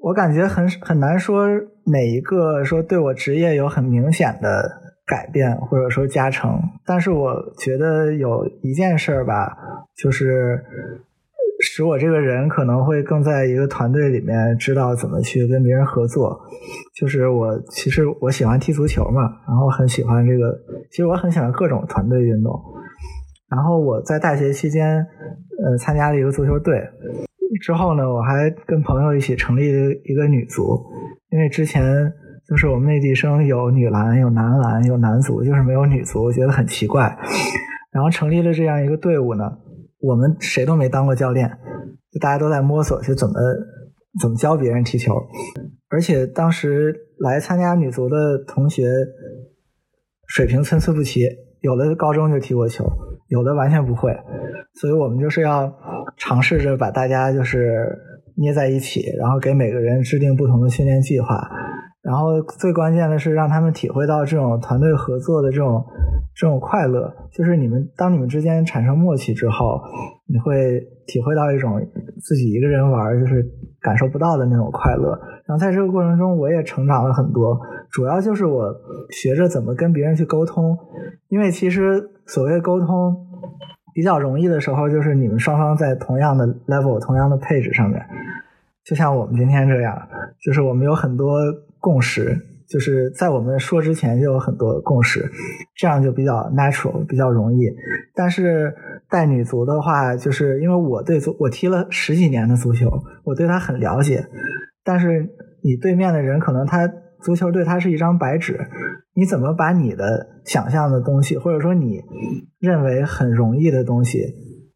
[0.01, 1.45] 我感觉很很难说
[1.87, 9.51] 哪一个说对我职业有很明显的改变或者说加成，但是我觉得有一件事儿吧，
[9.97, 10.63] 就是
[11.59, 16.39] 使我这个人可能会更在一个团队里面知道怎么去跟别人合作。
[16.95, 20.57] 就是我其实我喜欢踢足球嘛，然后很喜欢这个，
[20.89, 22.57] 其实我很喜欢各种团队运动。
[23.49, 25.05] 然后我在大学期间。
[25.57, 26.77] 呃，参加了一个足球队，
[27.61, 30.77] 之后呢，我还跟朋友一起成立了一个女足，
[31.29, 31.81] 因为之前
[32.45, 37.17] 就是我们内地生有女篮、有男篮、有男足，就是没有女足，我觉得很奇怪。
[37.93, 39.45] 然后成立了这样一个队伍呢，
[40.01, 41.49] 我们谁都没当过教练，
[42.11, 43.33] 就大家都在摸索就怎么
[44.21, 45.15] 怎么教别人踢球，
[45.89, 48.91] 而且当时来参加女足的同学
[50.27, 51.21] 水平参差不齐，
[51.61, 52.85] 有的高中就踢过球。
[53.27, 54.15] 有的完全不会，
[54.73, 55.73] 所以我们就是要
[56.17, 57.97] 尝试着把大家就是
[58.35, 61.49] 捏在一起，然后给每个人制定不同的训练计划，
[62.05, 65.83] 然后最关键的是让他们体会到这种团队合作的这种
[66.35, 69.81] 这种快乐，就是你们当你们之间产生默契之后，
[70.27, 71.81] 你会体会到一种
[72.21, 73.43] 自己一个人玩就是
[73.81, 75.19] 感受不到的那种快乐。
[75.45, 78.73] 然后在这个过程中，我也成长了很多，主要就是我
[79.09, 80.77] 学着怎么跟别人去沟通，
[81.29, 82.11] 因为其实。
[82.27, 83.15] 所谓沟通
[83.93, 88.03] 比较容易的时候，就是你们双方在同样的 level、同样的配置上面，
[88.83, 89.95] 就像我们今天这样，
[90.43, 91.37] 就是我们有很多
[91.85, 92.35] 共识，
[92.67, 95.29] 就是在我们说之前就有很多共识，
[95.75, 97.69] 这样就比较 natural，比较容易。
[98.15, 98.73] 但是
[99.07, 102.89] 带女足的话，就是因为我对足我踢了十几年的足球，
[103.23, 104.25] 我对他很了解，
[104.83, 105.29] 但是
[105.61, 106.91] 你对面的人可能他。
[107.21, 108.59] 足球对他是一张白纸，
[109.15, 111.99] 你怎么把你的想象的东西，或者说你
[112.59, 114.19] 认为很容易的东西，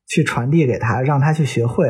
[0.10, 1.88] 去传递给他，让他去学会？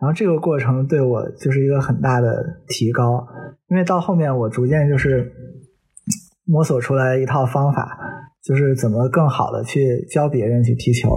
[0.00, 3.26] 然后这个过程对我就是一个很大的提高，
[3.68, 5.32] 因为到后面我逐渐就是
[6.44, 7.98] 摸索出来一套方法，
[8.42, 11.10] 就是怎么更好的去教别人去踢球。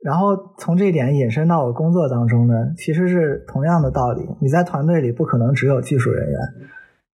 [0.00, 4.22] 然后从这一点引申到我工作当中呢，其实是同样的道理。
[4.40, 6.38] 你在团队里不可能只有技术人员。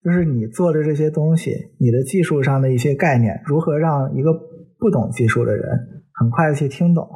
[0.04, 4.34] 就是你做的这些东西，你的技术上的一些概念，如何让一个
[4.78, 5.64] 不懂技术的人
[6.12, 7.08] 很快去听懂？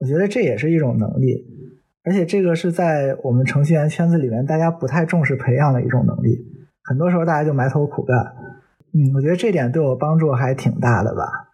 [0.00, 1.44] 我觉得这也是一种能力，
[2.04, 6.46] 而且这个是在我们程序员圈子里面大家不太重视培养的一种能力。
[6.82, 8.16] 很多时候大家就埋头苦干。
[8.94, 11.47] 嗯，我觉得这点对我帮助还挺大的吧。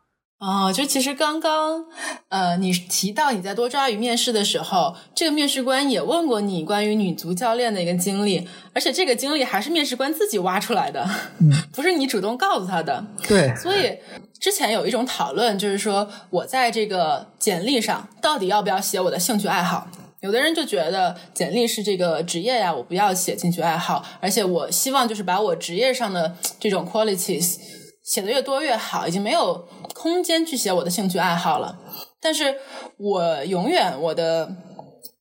[0.44, 1.86] 哦，就其实刚刚，
[2.28, 11.08] 呃，你提到你在多抓鱼面试的时候，这个面试官也问过你关于女足教练的一个经历，而且这个经历还是面试官自己挖出来的，
[11.72, 13.02] 不是你主动告诉他的。
[13.26, 13.96] 对，所以
[14.38, 19.88] 之前有一种讨论，就是说我在这个简历上到底要不要写我的兴趣爱好？
[20.20, 27.56] 有的人就觉得简历是这个职业呀，我不要写兴趣爱好，而且我希望就是把我职业上的这种 qualities
[28.04, 29.66] 写的越多越好，已经没有。
[29.94, 31.78] 空间去写我的兴趣爱好了，
[32.20, 32.56] 但是
[32.98, 34.54] 我永远我的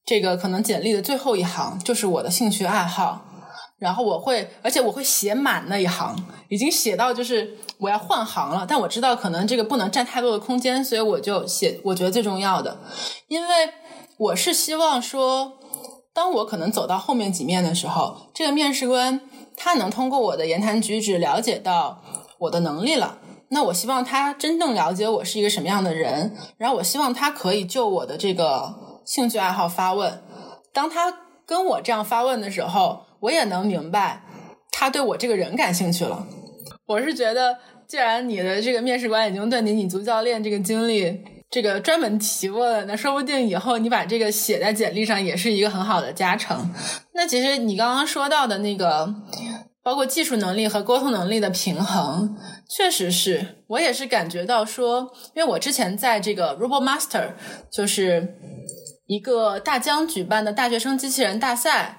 [0.04, 3.24] 这个可能简历的最后一行就是我的兴趣爱好，
[3.78, 6.18] 然后我会，而且我会写满那一行，
[6.50, 12.78] 已经写到就是我要换行了，但我知道可能这个不能占太多的空间，所以我就写我觉得最重要的，
[13.30, 13.70] 因为
[14.18, 15.54] 我是希望说，
[16.14, 19.22] 当我可能走到后面几面的时候，这个面试官
[19.56, 22.04] 他能通过我的言谈举止了解到
[22.44, 23.18] 我的能力了。
[23.50, 28.74] 那我希望他真正了解我是一个什么样的人，然后我希望他可以就我的这个
[29.06, 30.24] 兴趣爱好发问。
[30.74, 31.14] 当他
[31.46, 34.24] 跟我这样发问的时候，我也能明白
[34.72, 36.26] 他对我这个人感兴趣了。
[36.88, 41.22] 我是觉得，既然你的这个面试官已经对你女足教练这个经历
[41.52, 46.74] 这个专门提问，那说不定以后你把这个写在简历上也是一个很好的加成。
[47.14, 49.14] 那其实你刚刚说到的那个。
[49.84, 52.38] 包括技术能力和沟通能力的平衡，
[52.70, 57.32] 确实是我也是感觉到说，因为我之前在这个 RoboMaster，
[57.70, 58.36] 就是
[59.08, 61.98] 一个大疆举办的大学生机器人大赛，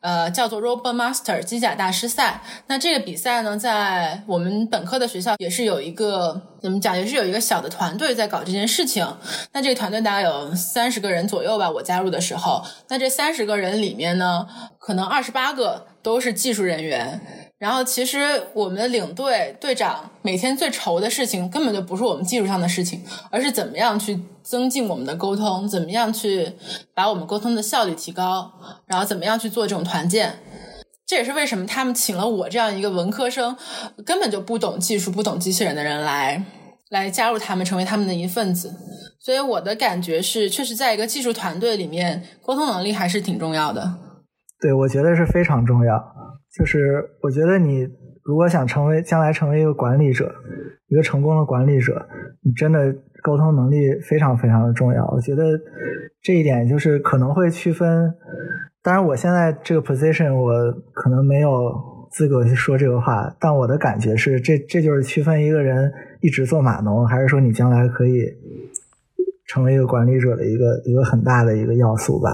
[0.00, 2.42] 呃，叫做 RoboMaster 机甲大师赛。
[2.68, 9.06] 那这个比赛呢，在我们本科的学校也是有一个怎么讲，也是有一个小的团队在搞这件事情。
[9.52, 14.46] 那这个团队大概有三十个人左右吧，我加入的时候，那这三十个人里面呢，
[14.78, 15.88] 可能二十八个。
[16.06, 17.20] 都是技术人员，
[17.58, 26.52] 然后其实我们的领队队长每天最愁的事情根本就不是我们技术上的事情，而是怎么样去增进我们的沟通，怎么样去
[26.94, 28.52] 把我们沟通的效率提高，
[28.86, 30.38] 然后怎么样去做这种团建。
[31.04, 33.56] 这也是为什么他们请了我这样一个文科生，
[34.04, 36.40] 根本就不懂技术、不懂机器人的人来
[36.90, 38.72] 来加入他们，成为他们的一份子。
[39.18, 44.05] 所以我的感觉是，确实在一个技术团队里面，沟通能力还是挺重要的。
[44.60, 46.02] 对，我觉得是非常重要。
[46.56, 47.86] 就是我觉得你
[48.24, 50.34] 如果想成为将来成为一个管理者，
[50.88, 52.06] 一个成功的管理者，
[52.42, 55.06] 你真的沟通能力非常非常的重要。
[55.08, 55.58] 我觉得
[56.22, 58.14] 这一点就是可能会区分。
[58.82, 68.22] 当然，我现在这个 position 我可能没有资格去说这个话，但我的感觉是，这这就是区分一个人一直做码农，还是说你将来可以
[69.46, 72.30] 成为一个管理者的一个一个很大的一个要素吧。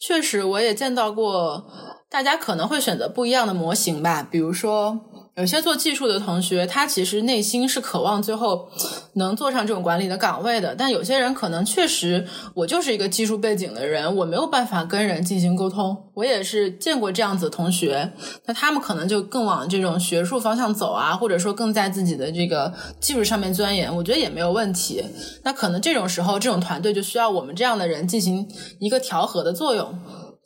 [0.00, 1.66] 确实，我也见到过，
[2.08, 4.26] 大家可能会选择不一样的模型吧。
[4.28, 5.00] 比如说，
[5.38, 8.68] 有些做技术的同学，他其实内心是渴望最后
[9.12, 10.74] 能做上这种管理的岗位的。
[10.74, 15.96] 但有些人可能确实，我就是一个技术背景的人，我没有办法跟人进行沟通。
[16.14, 18.12] 我也是见过这样子的同学，
[18.46, 25.04] 那他们可能就更往这种学术方向走啊，或者说更在自己的这个技术上面钻研，我觉得也没有问题。
[25.44, 28.48] 那可能这种时候，这种团队就需要我们这样的人进行
[28.80, 29.96] 一个调和的作用。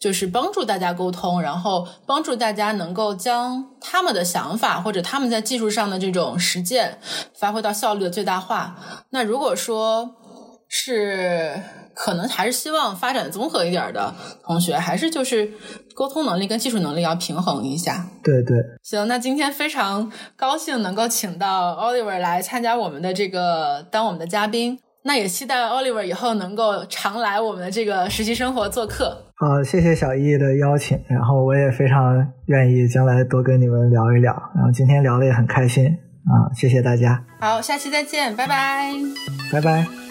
[0.02, 6.98] 就是帮助大家沟通，然后帮助大家能够将他们的想法或者他们在技术上的这种实践
[7.38, 8.76] 发挥到效率的最大化。
[9.10, 10.16] 那如果说
[10.68, 11.62] 是
[11.94, 14.12] 可能还是希望发展综合一点的
[14.44, 15.52] 同学，还是就是
[15.94, 18.08] 沟通能力跟技术能力要平衡一下。
[18.24, 24.80] 对对，行，那今天非常高兴能够请到 Oliver 来参加我们的这个当我们的嘉宾。
[25.04, 29.16] 那也期待 Oliver 以后能够常来我们的这个实习生活做客。
[29.36, 34.32] 好，谢谢小易的邀请，然后我也非常愿意将来多跟你们聊一聊。
[34.54, 37.24] 然后今天聊的也很开心啊，谢谢大家。
[37.40, 38.92] 好，下期再见，拜拜，
[39.52, 40.01] 拜拜。